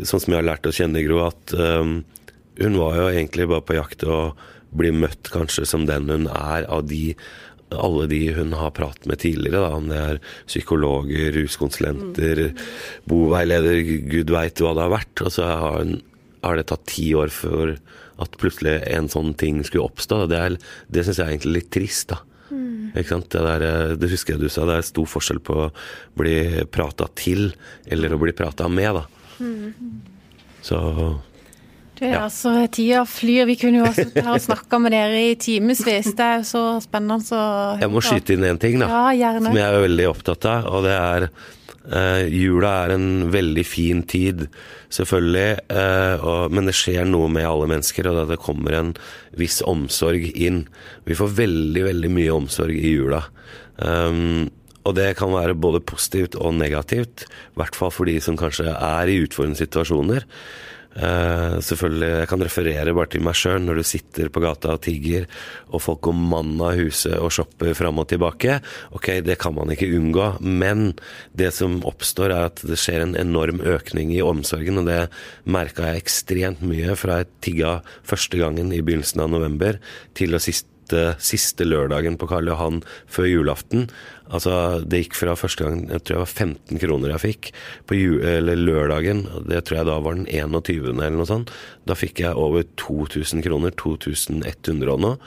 Sånn 0.05 0.21
som 0.21 0.35
jeg 0.35 0.43
har 0.43 0.45
lært 0.45 0.67
å 0.69 0.75
kjenne 0.75 1.01
Gro, 1.01 1.23
at 1.25 1.55
eh, 1.57 1.93
hun 2.59 2.75
var 2.77 2.99
jo 2.99 3.07
egentlig 3.09 3.47
bare 3.49 3.65
på 3.65 3.79
jakt 3.79 4.03
til 4.03 4.13
å 4.13 4.23
bli 4.77 4.91
møtt 4.93 5.31
kanskje 5.33 5.65
som 5.65 5.87
den 5.89 6.11
hun 6.13 6.27
er 6.29 6.67
av 6.69 6.85
de 6.91 7.15
alle 7.69 8.07
de 8.09 8.21
hun 8.33 8.55
har 8.57 8.73
pratet 8.77 9.07
med 9.09 9.21
tidligere, 9.21 9.61
da, 9.61 9.77
om 9.77 9.89
det 9.91 9.99
er 10.01 10.21
psykologer, 10.49 11.35
ruskonsulenter, 11.37 12.43
boveileder, 13.09 13.83
gud 14.09 14.33
veit 14.33 14.63
hva 14.63 14.73
det 14.77 14.87
har 14.87 14.95
vært. 14.95 15.25
Og 15.25 15.35
så 15.35 15.49
har, 15.51 15.83
hun, 15.83 15.99
har 16.45 16.57
det 16.57 16.69
tatt 16.71 16.87
ti 16.89 17.11
år 17.19 17.33
før 17.35 17.75
at 18.19 18.37
plutselig 18.41 18.77
en 18.95 19.09
sånn 19.13 19.35
ting 19.39 19.61
skulle 19.65 19.87
oppstå. 19.89 20.25
Det, 20.29 20.39
er- 20.39 20.59
det 20.91 21.05
syns 21.07 21.19
jeg 21.21 21.27
er 21.27 21.35
egentlig 21.37 21.53
litt 21.61 21.71
trist, 21.75 22.09
da. 22.15 22.19
Ikke 22.97 23.11
sant? 23.13 23.29
Det, 23.31 23.41
der, 23.45 23.63
eh, 23.69 23.95
det 24.01 24.09
husker 24.11 24.35
jeg 24.35 24.41
du 24.41 24.49
sa, 24.49 24.65
det 24.67 24.79
er 24.81 24.87
stor 24.89 25.05
forskjell 25.07 25.39
på 25.45 25.57
å 25.67 25.71
bli 26.17 26.65
prata 26.73 27.07
til 27.15 27.51
eller 27.87 28.15
å 28.17 28.19
bli 28.23 28.33
prata 28.33 28.69
med, 28.73 28.95
da. 28.97 29.05
Så 30.63 30.79
Du, 31.99 32.05
Ja. 32.07 32.21
altså, 32.29 32.53
tida 32.71 33.01
flyr. 33.05 33.45
Vi 33.47 33.57
kunne 33.59 33.81
jo 33.83 33.89
sittet 33.93 34.23
her 34.27 34.37
og 34.37 34.41
snakka 34.41 34.79
med 34.81 34.93
dere 34.95 35.19
i 35.33 35.35
timevis. 35.35 35.81
Det 36.15 36.23
er 36.23 36.37
jo 36.39 36.45
så 36.47 36.61
spennende. 36.85 37.17
Så 37.27 37.39
Jeg 37.83 37.91
må 37.91 37.99
skyte 38.07 38.37
inn 38.37 38.45
én 38.47 38.61
ting, 38.63 38.79
da. 38.79 38.87
Ja. 39.19 39.33
Som 39.43 39.57
jeg 39.59 39.67
er 39.67 39.83
veldig 39.83 40.07
opptatt 40.13 40.47
av, 40.47 40.69
og 40.71 40.85
det 40.87 40.95
er 40.95 41.27
eh, 41.93 42.27
Jula 42.33 42.73
er 42.85 42.95
en 42.95 43.09
veldig 43.33 43.65
fin 43.67 44.03
tid, 44.09 44.47
selvfølgelig. 44.95 45.49
uh, 45.73 46.17
og, 46.25 46.55
men 46.55 46.69
det 46.69 46.77
skjer 46.77 47.09
noe 47.09 47.29
med 47.33 47.49
alle 47.49 47.69
mennesker, 47.71 48.09
og 48.11 48.31
det 48.31 48.41
kommer 48.43 48.77
en 48.77 48.93
viss 49.39 49.61
omsorg 49.67 50.31
inn. 50.35 50.67
Vi 51.09 51.17
får 51.19 51.35
veldig, 51.41 51.85
veldig 51.89 52.13
mye 52.15 52.37
omsorg 52.37 52.77
i 52.77 52.95
jula. 52.97 53.25
Um, 53.77 54.49
og 54.89 54.97
det 54.97 55.19
kan 55.19 55.35
være 55.35 55.59
både 55.59 55.85
positivt 55.85 56.39
og 56.41 56.57
negativt, 56.57 57.27
i 57.29 57.61
hvert 57.61 57.77
fall 57.77 57.93
for 57.93 58.09
de 58.09 58.17
som 58.25 58.39
kanskje 58.41 58.73
er 58.73 59.11
i 59.11 59.21
utfordrende 59.27 59.61
situasjoner. 59.61 60.25
Eh, 60.99 61.59
selvfølgelig, 61.63 62.09
Jeg 62.09 62.29
kan 62.29 62.43
referere 62.43 62.95
bare 62.95 63.11
til 63.13 63.23
meg 63.23 63.37
sjøl 63.39 63.63
når 63.63 63.79
du 63.79 63.85
sitter 63.87 64.31
på 64.35 64.43
gata 64.43 64.73
og 64.75 64.83
tigger, 64.83 65.29
og 65.71 65.83
folk 65.85 66.01
går 66.09 66.17
mann 66.19 66.57
av 66.59 66.75
huset 66.81 67.15
og 67.15 67.31
shopper 67.31 67.71
fram 67.79 68.01
og 68.03 68.09
tilbake. 68.11 68.59
Ok, 68.91 69.21
det 69.23 69.39
kan 69.39 69.55
man 69.55 69.71
ikke 69.71 69.91
unngå, 69.95 70.41
men 70.43 70.97
det 71.39 71.53
som 71.55 71.79
oppstår 71.87 72.35
er 72.35 72.49
at 72.51 72.65
det 72.67 72.81
skjer 72.81 73.05
en 73.05 73.15
enorm 73.19 73.63
økning 73.63 74.11
i 74.17 74.25
omsorgen, 74.25 74.83
og 74.83 74.91
det 74.91 75.07
merka 75.47 75.93
jeg 75.93 76.03
ekstremt 76.03 76.65
mye 76.67 76.97
fra 76.99 77.23
jeg 77.23 77.31
tigga 77.47 77.79
første 78.03 78.41
gangen 78.41 78.75
i 78.75 78.83
begynnelsen 78.83 79.23
av 79.23 79.31
november 79.31 79.79
til 80.19 80.35
å 80.35 80.43
siste 80.43 80.78
siste 81.23 81.67
lørdagen 81.67 82.17
på 82.21 82.29
Karl 82.31 82.49
Johan 82.49 82.81
før 83.11 83.29
julaften. 83.29 83.89
Altså, 84.29 84.85
det 84.85 85.03
gikk 85.05 85.17
fra 85.17 85.37
første 85.39 85.65
gang 85.65 85.87
jeg 85.89 86.03
tror 86.05 86.19
det 86.19 86.23
var 86.25 86.33
15 86.47 86.83
kroner 86.83 87.15
jeg 87.15 87.25
fikk 87.25 87.51
på 87.89 87.97
ju 87.97 88.19
eller 88.25 88.61
lørdagen. 88.61 89.25
Det 89.49 89.63
tror 89.65 89.81
jeg 89.81 89.89
da 89.89 89.99
var 90.05 90.19
den 90.19 90.29
21. 90.29 90.91
eller 90.97 91.17
noe 91.17 91.29
sånt. 91.29 91.53
Da 91.89 91.97
fikk 91.99 92.25
jeg 92.25 92.37
over 92.37 92.67
2000 92.81 93.45
kroner. 93.47 93.73
2100 93.79 94.93
og 94.93 95.01
noe. 95.05 95.21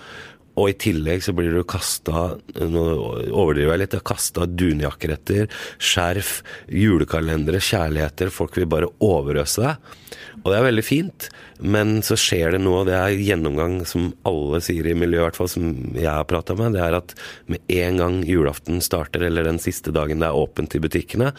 Og 0.59 0.71
i 0.71 0.75
tillegg 0.75 1.23
så 1.23 1.33
blir 1.35 1.53
du 1.55 1.61
kasta 1.67 2.35
Nå 2.59 2.83
overdriver 3.29 3.75
jeg 3.75 3.83
litt. 3.83 3.97
Kasta 4.07 4.47
dunjakkeretter, 4.49 5.47
skjerf, 5.79 6.41
julekalendere, 6.67 7.61
kjærligheter. 7.63 8.33
Folk 8.33 8.59
vil 8.59 8.69
bare 8.71 8.91
overøse 9.03 9.63
deg. 9.63 9.97
Og 10.41 10.49
det 10.49 10.57
er 10.57 10.65
veldig 10.65 10.83
fint, 10.83 11.27
men 11.61 11.99
så 12.05 12.15
skjer 12.17 12.55
det 12.55 12.61
noe, 12.63 12.81
og 12.81 12.87
det 12.89 12.95
er 12.97 13.19
gjennomgang 13.21 13.81
som 13.85 14.07
alle 14.25 14.61
sier 14.65 14.87
i 14.89 14.95
miljøet, 14.97 15.21
i 15.21 15.25
hvert 15.27 15.37
fall 15.37 15.51
som 15.51 15.67
jeg 15.93 16.09
har 16.09 16.25
prata 16.29 16.55
med, 16.57 16.73
det 16.73 16.81
er 16.81 16.97
at 16.97 17.13
med 17.51 17.75
en 17.77 18.01
gang 18.01 18.15
julaften 18.25 18.81
starter, 18.81 19.27
eller 19.27 19.45
den 19.45 19.61
siste 19.61 19.93
dagen 19.93 20.23
det 20.23 20.31
er 20.31 20.39
åpent 20.39 20.73
i 20.77 20.81
butikkene, 20.81 21.29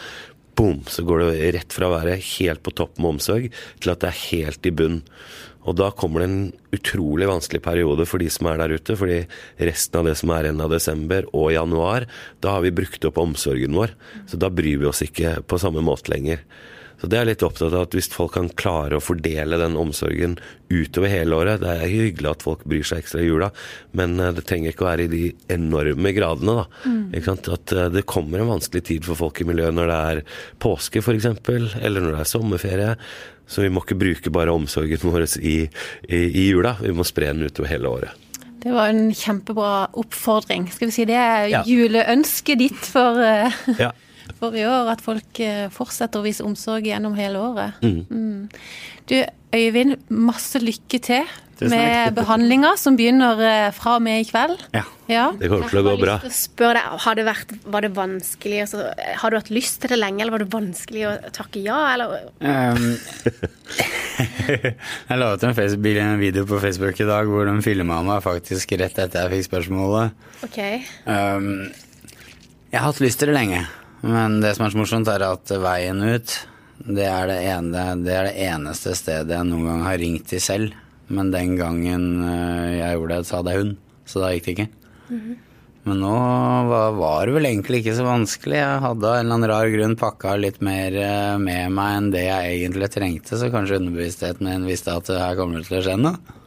boom, 0.59 0.83
så 0.89 1.05
går 1.07 1.25
det 1.25 1.53
rett 1.59 1.75
fra 1.75 1.89
å 1.89 1.95
være 1.97 2.19
helt 2.37 2.63
på 2.65 2.75
topp 2.77 2.99
med 2.99 3.17
omsorg 3.17 3.49
til 3.83 3.93
at 3.93 4.03
det 4.03 4.11
er 4.11 4.21
helt 4.31 4.69
i 4.69 4.75
bunn. 4.83 5.01
Og 5.63 5.77
da 5.79 5.93
kommer 5.95 6.23
det 6.23 6.29
en 6.29 6.53
utrolig 6.75 7.29
vanskelig 7.31 7.63
periode 7.63 8.07
for 8.11 8.23
de 8.23 8.27
som 8.35 8.49
er 8.51 8.59
der 8.59 8.75
ute, 8.75 8.97
fordi 8.99 9.21
resten 9.63 10.01
av 10.01 10.09
det 10.09 10.17
som 10.19 10.33
er 10.35 10.49
igjen 10.49 10.65
av 10.65 10.73
desember 10.75 11.29
og 11.31 11.53
januar, 11.55 12.09
da 12.43 12.57
har 12.57 12.65
vi 12.65 12.75
brukt 12.75 13.07
opp 13.07 13.21
omsorgen 13.23 13.77
vår. 13.79 13.95
Så 14.27 14.41
da 14.43 14.51
bryr 14.51 14.83
vi 14.83 14.91
oss 14.91 15.05
ikke 15.07 15.39
på 15.47 15.61
samme 15.63 15.85
måte 15.87 16.11
lenger. 16.11 16.43
Så 17.03 17.09
det 17.11 17.19
er 17.19 17.27
litt 17.27 17.43
opptatt 17.43 17.73
av 17.75 17.89
at 17.89 17.95
hvis 17.97 18.07
folk 18.15 18.37
kan 18.37 18.47
klare 18.55 18.95
å 18.95 19.03
fordele 19.03 19.59
den 19.59 19.75
omsorgen 19.75 20.37
utover 20.71 21.11
hele 21.11 21.35
året 21.35 21.61
Det 21.65 21.73
er 21.73 21.91
hyggelig 21.91 22.31
at 22.31 22.45
folk 22.47 22.63
bryr 22.71 22.87
seg 22.87 23.03
ekstra 23.03 23.19
i 23.21 23.27
jula, 23.27 23.49
men 23.99 24.15
eh, 24.23 24.31
det 24.37 24.45
trenger 24.47 24.71
ikke 24.71 24.85
å 24.87 24.91
være 24.93 25.09
i 25.09 25.11
de 25.11 25.23
enorme 25.51 26.13
gradene. 26.15 26.55
da. 26.63 26.95
Ikke 27.19 27.27
sant? 27.33 27.51
At 27.59 27.75
eh, 27.75 27.89
det 27.97 28.05
kommer 28.07 28.39
en 28.45 28.53
vanskelig 28.55 28.85
tid 28.87 29.05
for 29.09 29.19
folk 29.19 29.43
i 29.43 29.49
miljøet 29.51 29.75
når 29.75 29.91
det 29.91 29.99
er 30.13 30.23
påske 30.63 31.03
f.eks., 31.03 31.27
eller 31.83 31.99
når 32.07 32.13
det 32.15 32.23
er 32.23 32.31
sommerferie. 32.31 32.95
Så 33.51 33.67
vi 33.67 33.73
må 33.75 33.83
ikke 33.83 33.99
bruke 33.99 34.31
bare 34.33 34.55
omsorgen 34.55 35.03
vår 35.03 35.27
i, 35.43 35.57
i, 36.07 36.21
i 36.23 36.47
jula, 36.53 36.77
vi 36.81 36.95
må 36.95 37.05
spre 37.05 37.33
den 37.35 37.51
utover 37.51 37.69
hele 37.75 37.91
året. 37.91 38.29
Det 38.63 38.71
var 38.71 38.93
en 38.95 39.09
kjempebra 39.11 39.73
oppfordring. 39.99 40.69
Skal 40.71 40.87
vi 40.89 40.95
si 40.95 41.05
det 41.11 41.19
er 41.19 41.49
Ja. 41.51 41.65
juleønsket 41.67 42.63
ditt 42.63 42.79
for, 42.87 43.19
eh, 43.19 43.51
Ja. 43.83 43.91
For 44.41 44.57
i 44.59 44.65
år, 44.67 44.91
at 44.95 45.05
folk 45.05 45.41
eh, 45.43 45.69
fortsetter 45.73 46.21
å 46.21 46.27
vise 46.27 46.45
omsorg 46.47 46.89
gjennom 46.91 47.17
hele 47.19 47.43
året. 47.43 47.83
Mm. 47.85 48.49
Du 49.11 49.17
Øyvind, 49.53 49.99
masse 50.09 50.57
lykke 50.63 50.97
til 51.05 51.27
med 51.69 52.15
behandlinga 52.17 52.71
som 52.81 52.97
begynner 52.97 53.41
eh, 53.45 53.67
fra 53.77 53.99
og 53.99 54.05
med 54.05 54.23
i 54.23 54.27
kveld. 54.27 54.63
Ja. 54.73 54.85
Ja. 55.11 55.27
Det 55.37 55.51
kommer 55.53 55.69
til 55.69 55.81
å 55.81 55.85
gå 55.85 55.93
bra. 56.01 56.15
Deg, 56.23 56.79
har 57.05 57.19
det 57.19 57.27
vært, 57.27 57.53
Var 57.69 57.85
det 57.85 57.91
vanskelig 57.97 58.63
altså, 58.65 58.87
Har 59.21 59.33
du 59.33 59.37
hatt 59.37 59.51
lyst 59.53 59.83
til 59.83 59.93
det 59.93 59.99
lenge, 60.01 60.23
eller 60.25 60.33
var 60.33 60.45
det 60.45 60.49
vanskelig 60.55 61.05
å 61.11 61.13
takke 61.37 61.61
ja? 61.67 61.81
Eller? 61.93 62.31
Um, 62.41 62.95
jeg 65.11 65.21
la 65.21 65.31
ut 65.35 65.45
en, 65.45 65.53
en 65.53 66.23
video 66.23 66.47
på 66.49 66.63
Facebook 66.63 67.05
i 67.05 67.09
dag 67.09 67.29
hvor 67.29 67.49
de 67.49 67.59
filma 67.65 68.01
meg 68.07 68.25
faktisk 68.25 68.73
rett 68.81 69.05
etter 69.05 69.27
jeg 69.27 69.35
fikk 69.37 69.51
spørsmålet. 69.51 70.17
OK. 70.49 70.61
Um, 71.05 71.69
jeg 72.73 72.81
har 72.81 72.89
hatt 72.89 73.05
lyst 73.05 73.21
til 73.21 73.29
det 73.29 73.37
lenge, 73.37 73.67
men 74.03 74.41
det 74.43 74.57
som 74.57 74.67
er 74.67 74.75
så 74.75 74.81
morsomt, 74.81 75.11
er 75.11 75.25
at 75.27 75.53
veien 75.63 76.03
ut, 76.03 76.35
det 76.83 77.07
er 77.07 77.29
det, 77.31 77.39
ene, 77.47 77.85
det 78.03 78.15
er 78.17 78.27
det 78.27 78.47
eneste 78.49 78.97
stedet 78.99 79.37
jeg 79.37 79.47
noen 79.47 79.69
gang 79.69 79.85
har 79.87 80.01
ringt 80.03 80.27
til 80.33 80.43
selv. 80.43 80.75
Men 81.13 81.31
den 81.33 81.57
gangen 81.59 82.05
øh, 82.25 82.69
jeg 82.79 82.97
gjorde 82.97 83.17
det, 83.19 83.29
så 83.29 83.39
hadde 83.39 83.55
jeg 83.55 83.63
hund, 83.63 83.73
så 84.09 84.23
da 84.23 84.31
gikk 84.33 84.47
det 84.47 84.55
ikke. 84.57 84.69
Men 85.83 85.99
nå 85.99 86.13
var, 86.71 86.93
var 86.95 87.27
det 87.27 87.35
vel 87.37 87.49
egentlig 87.49 87.81
ikke 87.83 87.97
så 87.99 88.07
vanskelig. 88.07 88.59
Jeg 88.61 88.83
hadde 88.85 89.09
av 89.09 89.17
en 89.19 89.27
eller 89.27 89.37
annen 89.37 89.51
rar 89.51 89.71
grunn 89.75 89.97
pakka 89.99 90.37
litt 90.39 90.61
mer 90.65 90.95
øh, 90.95 91.37
med 91.43 91.75
meg 91.75 91.99
enn 91.99 92.11
det 92.15 92.25
jeg 92.27 92.57
egentlig 92.57 92.91
trengte, 92.95 93.39
så 93.39 93.51
kanskje 93.53 93.81
underbevisstheten 93.83 94.49
min 94.49 94.67
visste 94.71 94.95
at 94.95 95.11
det 95.11 95.21
her 95.21 95.39
kommer 95.39 95.61
det 95.61 95.69
til 95.69 95.81
å 95.81 95.85
skje 95.87 95.99
noe. 96.01 96.41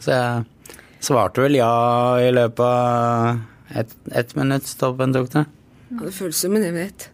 Så 0.00 0.16
jeg 0.16 0.74
svarte 1.04 1.44
vel 1.44 1.58
ja 1.58 1.72
i 2.22 2.30
løpet 2.34 2.66
av 2.66 3.80
ett 3.80 3.92
et 4.16 4.32
minutt 4.38 4.66
stoppen 4.66 5.14
tok 5.14 5.28
det. 5.34 5.44
Ja, 5.90 6.04
det 6.06 6.12
føles 6.14 6.36
som 6.40 6.54
en 6.56 6.62
evighet. 6.68 7.08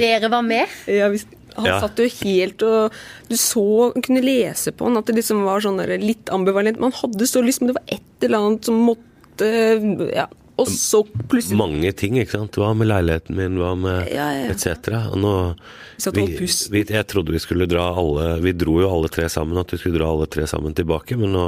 Dere 0.00 0.30
var 0.32 0.42
med? 0.46 0.66
Ja, 0.88 1.08
vi, 1.12 1.20
han 1.56 1.66
Ja. 1.66 1.80
satt 1.82 1.98
jo 1.98 2.06
helt 2.22 2.62
og 2.62 2.92
Du 3.28 3.36
så, 3.36 3.64
kunne 4.04 4.22
lese 4.22 4.72
på 4.72 4.86
han 4.88 4.96
at 5.00 5.06
det 5.10 5.16
liksom 5.18 5.42
var 5.44 5.60
sånn 5.64 5.78
der 5.80 5.96
litt 6.00 6.30
ambivalent. 6.32 6.78
Man 6.80 6.92
hadde 6.96 7.26
så 7.28 7.42
lyst, 7.44 7.60
men 7.60 7.72
det 7.72 7.78
var 7.80 7.96
et 7.98 8.24
eller 8.28 8.38
annet 8.38 8.64
som 8.68 8.78
måtte 8.86 10.12
Ja. 10.14 10.28
Og 10.58 10.66
så 10.72 11.04
plutselig 11.30 11.56
Mange 11.58 11.92
ting, 11.94 12.16
ikke 12.18 12.34
sant. 12.34 12.56
Hva 12.58 12.72
med 12.76 12.88
leiligheten 12.90 13.36
min, 13.38 13.58
hva 13.60 13.74
med 13.78 14.08
Ja, 14.10 14.26
ja, 14.34 14.46
ja. 14.48 14.54
etc. 14.54 14.90
Og 15.12 15.18
nå 15.22 15.34
pusten. 15.98 16.72
vi, 16.74 16.84
Jeg 16.88 17.06
trodde 17.10 17.34
vi 17.34 17.40
skulle 17.42 17.66
dra 17.70 17.88
alle 17.98 18.40
Vi 18.42 18.52
dro 18.58 18.78
jo 18.82 18.90
alle 18.90 19.10
tre 19.12 19.28
sammen, 19.30 19.58
at 19.58 19.72
vi 19.72 19.78
skulle 19.80 19.98
dra 19.98 20.10
alle 20.10 20.26
tre 20.30 20.46
sammen 20.50 20.74
tilbake, 20.74 21.18
men 21.18 21.32
nå 21.34 21.46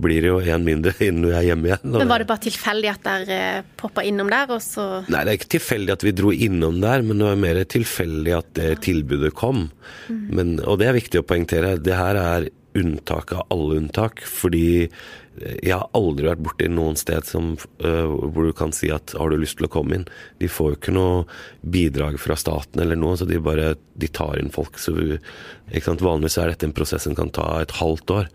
blir 0.00 0.24
det 0.24 0.32
jo 0.32 0.40
én 0.40 0.64
mindre 0.66 0.94
innen 1.06 1.28
vi 1.28 1.34
er 1.36 1.48
hjemme 1.50 1.70
igjen. 1.70 1.96
Men 1.96 2.08
Var 2.08 2.24
det 2.24 2.28
bare 2.32 2.44
tilfeldig 2.48 2.92
at 2.92 3.06
dere 3.06 3.40
eh, 3.58 3.62
poppa 3.76 4.04
innom 4.06 4.32
der, 4.32 4.52
og 4.56 4.62
så 4.64 4.86
Nei, 5.08 5.22
det 5.24 5.32
er 5.32 5.38
ikke 5.40 5.54
tilfeldig 5.58 5.96
at 5.96 6.06
vi 6.06 6.14
dro 6.16 6.32
innom 6.32 6.80
der, 6.84 7.04
men 7.06 7.20
det 7.20 7.28
var 7.28 7.40
mer 7.40 7.62
tilfeldig 7.76 8.36
at 8.36 8.52
det 8.56 8.70
tilbudet 8.86 9.32
kom. 9.36 9.68
Men, 10.08 10.56
og 10.64 10.80
det 10.80 10.88
er 10.88 10.96
viktig 10.96 11.20
å 11.20 11.26
poengtere. 11.26 11.76
Det 11.82 11.96
her 11.96 12.18
er 12.20 12.48
unntak 12.76 13.32
av 13.36 13.46
alle 13.52 13.78
unntak, 13.80 14.20
fordi 14.28 14.88
jeg 15.36 15.72
har 15.74 15.88
aldri 15.96 16.28
vært 16.30 16.42
borti 16.44 16.68
noen 16.72 16.96
sted 16.98 17.26
som, 17.28 17.54
uh, 17.84 18.06
hvor 18.06 18.48
du 18.48 18.52
kan 18.56 18.72
si 18.74 18.88
at 18.92 19.14
har 19.18 19.30
du 19.30 19.38
lyst 19.40 19.58
til 19.60 19.68
å 19.68 19.72
komme 19.72 19.98
inn? 19.98 20.06
De 20.40 20.48
får 20.50 20.72
jo 20.72 20.78
ikke 20.78 20.94
noe 20.96 21.24
bidrag 21.60 22.18
fra 22.22 22.38
staten 22.40 22.82
eller 22.82 22.98
noe, 22.98 23.18
så 23.18 23.28
de 23.28 23.40
bare 23.42 23.74
de 23.94 24.08
tar 24.08 24.40
inn 24.40 24.52
folk. 24.54 24.80
Så? 24.80 24.94
Vanligvis 24.96 26.38
er 26.40 26.52
dette 26.52 26.68
en 26.68 26.76
prosess 26.76 27.06
som 27.08 27.16
kan 27.18 27.32
ta 27.34 27.48
et 27.60 27.76
halvt 27.80 28.14
år. 28.16 28.30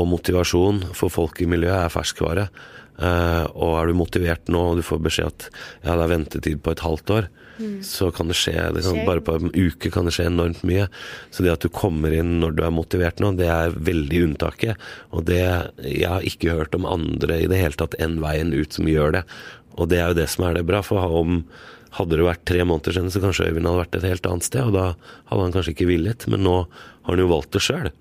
Og 0.00 0.10
motivasjon 0.10 0.82
for 0.96 1.12
folk 1.12 1.40
i 1.40 1.48
miljøet 1.48 1.86
er 1.86 1.94
ferskvare. 1.94 2.48
Uh, 2.94 3.44
og 3.54 3.78
er 3.80 3.90
du 3.90 3.98
motivert 3.98 4.52
nå 4.52 4.60
og 4.70 4.78
du 4.78 4.84
får 4.86 5.00
beskjed 5.02 5.32
at 5.32 5.48
ja, 5.82 5.96
det 5.96 6.02
er 6.04 6.12
ventetid 6.12 6.60
på 6.62 6.74
et 6.74 6.84
halvt 6.84 7.10
år, 7.10 7.32
så 7.86 8.10
kan 8.14 8.30
det 8.30 8.36
skje 8.38 8.56
det 8.74 8.82
kan, 8.82 9.00
Bare 9.06 9.22
på 9.24 9.36
en 9.38 9.52
uke 9.54 9.90
kan 9.94 10.08
det 10.08 10.14
skje 10.16 10.26
enormt 10.30 10.64
mye. 10.66 10.88
Så 11.30 11.44
det 11.44 11.52
at 11.52 11.64
du 11.64 11.70
kommer 11.72 12.14
inn 12.14 12.38
når 12.42 12.56
du 12.56 12.64
er 12.66 12.74
motivert 12.74 13.22
nå, 13.22 13.34
det 13.38 13.50
er 13.50 13.76
veldig 13.76 14.22
unntaket. 14.28 14.80
Og 15.14 15.26
det 15.28 15.42
Jeg 15.84 16.08
har 16.10 16.26
ikke 16.26 16.56
hørt 16.56 16.74
om 16.74 16.88
andre 16.88 17.42
i 17.44 17.50
det 17.50 17.60
hele 17.60 17.78
tatt 17.78 17.94
enn 18.02 18.20
veien 18.24 18.54
ut 18.54 18.74
som 18.74 18.90
gjør 18.90 19.20
det. 19.20 19.24
Og 19.78 19.90
det 19.90 20.00
er 20.00 20.12
jo 20.12 20.20
det 20.20 20.28
som 20.30 20.46
er 20.48 20.58
det 20.58 20.66
bra. 20.66 20.82
For 20.86 20.98
om 20.98 21.42
hadde 21.94 22.18
det 22.18 22.26
vært 22.26 22.46
tre 22.48 22.64
måneder 22.66 22.96
siden, 22.96 23.12
så 23.14 23.22
kanskje 23.22 23.50
Øyvind 23.50 23.68
hadde 23.68 23.82
vært 23.84 23.98
et 24.00 24.08
helt 24.08 24.26
annet 24.26 24.46
sted, 24.46 24.66
og 24.66 24.74
da 24.74 24.86
hadde 25.30 25.44
han 25.44 25.54
kanskje 25.54 25.74
ikke 25.76 25.90
villet. 25.92 26.26
Men 26.30 26.42
nå 26.46 26.56
har 26.66 27.12
han 27.12 27.22
jo 27.22 27.30
valgt 27.30 27.54
det 27.54 27.62
sjøl. 27.62 27.92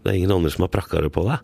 Det 0.00 0.12
er 0.12 0.20
ingen 0.20 0.34
andre 0.36 0.52
som 0.54 0.64
har 0.64 0.72
prakka 0.72 1.02
det 1.02 1.10
på 1.14 1.26
deg. 1.26 1.42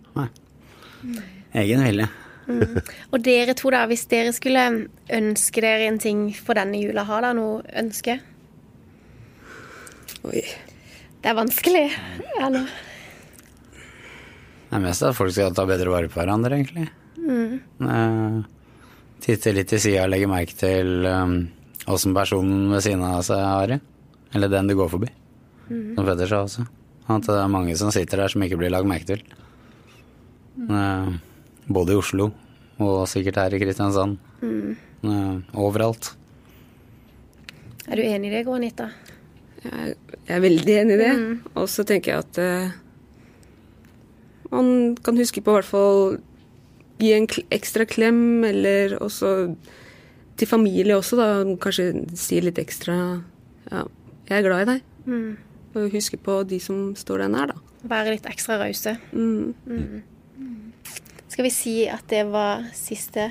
Egen 1.56 1.82
vilje. 1.82 2.06
Og 2.46 3.18
dere 3.26 3.56
to, 3.58 3.70
da, 3.74 3.84
hvis 3.90 4.06
dere 4.10 4.32
skulle 4.36 4.64
ønske 5.12 5.62
dere 5.64 5.88
en 5.90 5.98
ting 6.02 6.28
for 6.34 6.58
denne 6.58 6.78
jula, 6.78 7.06
har 7.08 7.24
dere 7.26 7.38
noe 7.38 7.62
ønske? 7.82 8.18
Oi. 10.26 10.42
Det 11.22 11.32
er 11.32 11.38
vanskelig. 11.38 11.86
Eller? 12.38 12.68
Det 14.66 14.78
er 14.78 14.82
mest 14.82 15.02
at 15.06 15.16
folk 15.18 15.34
skal 15.34 15.54
ta 15.56 15.66
bedre 15.66 15.90
vare 15.90 16.10
på 16.10 16.20
hverandre, 16.20 16.58
egentlig. 16.58 16.86
Eh, 17.26 18.38
titte 19.26 19.54
litt 19.54 19.70
til 19.72 19.82
sida 19.82 20.04
og 20.06 20.12
legge 20.12 20.30
merke 20.30 20.54
til 20.58 21.08
åssen 21.86 22.14
personen 22.14 22.68
ved 22.70 22.84
siden 22.86 23.04
av 23.06 23.22
seg 23.26 23.42
har 23.42 23.70
det. 23.74 23.80
Eller 24.34 24.50
den 24.52 24.70
du 24.70 24.76
går 24.78 24.90
forbi. 24.92 25.10
Som 25.70 26.06
Petter 26.06 26.30
sa 26.30 26.42
også. 26.44 26.66
At 27.10 27.26
det 27.26 27.38
er 27.38 27.50
mange 27.50 27.74
som 27.78 27.92
sitter 27.94 28.22
der 28.22 28.30
som 28.32 28.42
ikke 28.42 28.58
blir 28.58 28.72
lagt 28.74 28.88
merke 28.90 29.14
til. 29.14 29.22
Eh, 30.66 31.10
både 31.66 31.94
i 31.94 31.98
Oslo 32.00 32.30
og 32.82 33.06
sikkert 33.08 33.40
her 33.40 33.54
i 33.56 33.60
Kristiansand. 33.62 34.18
Mm. 34.42 34.76
overalt. 35.54 36.12
Er 37.86 37.96
du 37.96 38.02
enig 38.02 38.30
i 38.30 38.34
det, 38.34 38.44
Granita? 38.46 38.90
Jeg, 39.62 39.94
jeg 40.26 40.34
er 40.36 40.42
veldig 40.42 40.74
enig 40.80 40.96
i 40.96 41.00
det. 41.00 41.12
Og 41.54 41.68
så 41.70 41.84
tenker 41.86 42.12
jeg 42.12 42.24
at 42.24 42.40
uh, 42.42 42.74
man 44.52 44.96
kan 45.02 45.18
huske 45.18 45.42
på 45.42 45.52
i 45.52 45.58
hvert 45.58 45.68
fall 45.68 46.18
gi 47.00 47.12
en 47.14 47.28
ekstra 47.52 47.86
klem, 47.88 48.44
eller 48.44 48.96
også 49.02 49.54
til 50.36 50.48
familie 50.48 50.96
også, 50.96 51.18
da. 51.20 51.28
Kanskje 51.62 51.90
si 52.18 52.40
litt 52.44 52.60
ekstra 52.60 52.96
Ja, 53.66 53.86
jeg 54.28 54.36
er 54.38 54.44
glad 54.46 54.62
i 54.62 54.70
deg. 54.74 54.90
Og 55.76 55.92
huske 55.92 56.18
på 56.20 56.40
de 56.48 56.58
som 56.62 56.90
står 56.98 57.24
deg 57.24 57.32
nær, 57.34 57.54
da. 57.54 57.62
Være 57.86 58.16
litt 58.16 58.26
ekstra 58.28 58.58
rause. 58.60 58.96
Mm. 59.12 60.02
Skal 61.36 61.44
vi 61.44 61.50
si 61.52 61.72
at 61.84 62.00
det 62.08 62.22
var 62.32 62.62
siste 62.72 63.26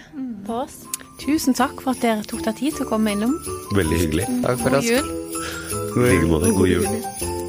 på 0.45 0.59
oss? 0.61 0.75
Tusen 1.23 1.55
takk 1.57 1.79
for 1.81 1.95
at 1.95 2.03
dere 2.05 2.21
tok 2.29 2.43
deg 2.45 2.59
tid 2.59 2.75
til 2.77 2.85
å 2.85 2.89
komme 2.91 3.15
innom. 3.15 3.33
Veldig 3.73 3.97
hyggelig. 3.97 4.27
Takk 4.43 4.61
for 4.61 4.75
God 4.75 4.77
oss. 4.77 4.91
jul. 4.91 5.09
God 5.95 6.13
jul. 6.13 6.53
God 6.53 6.69
jul. 6.69 7.44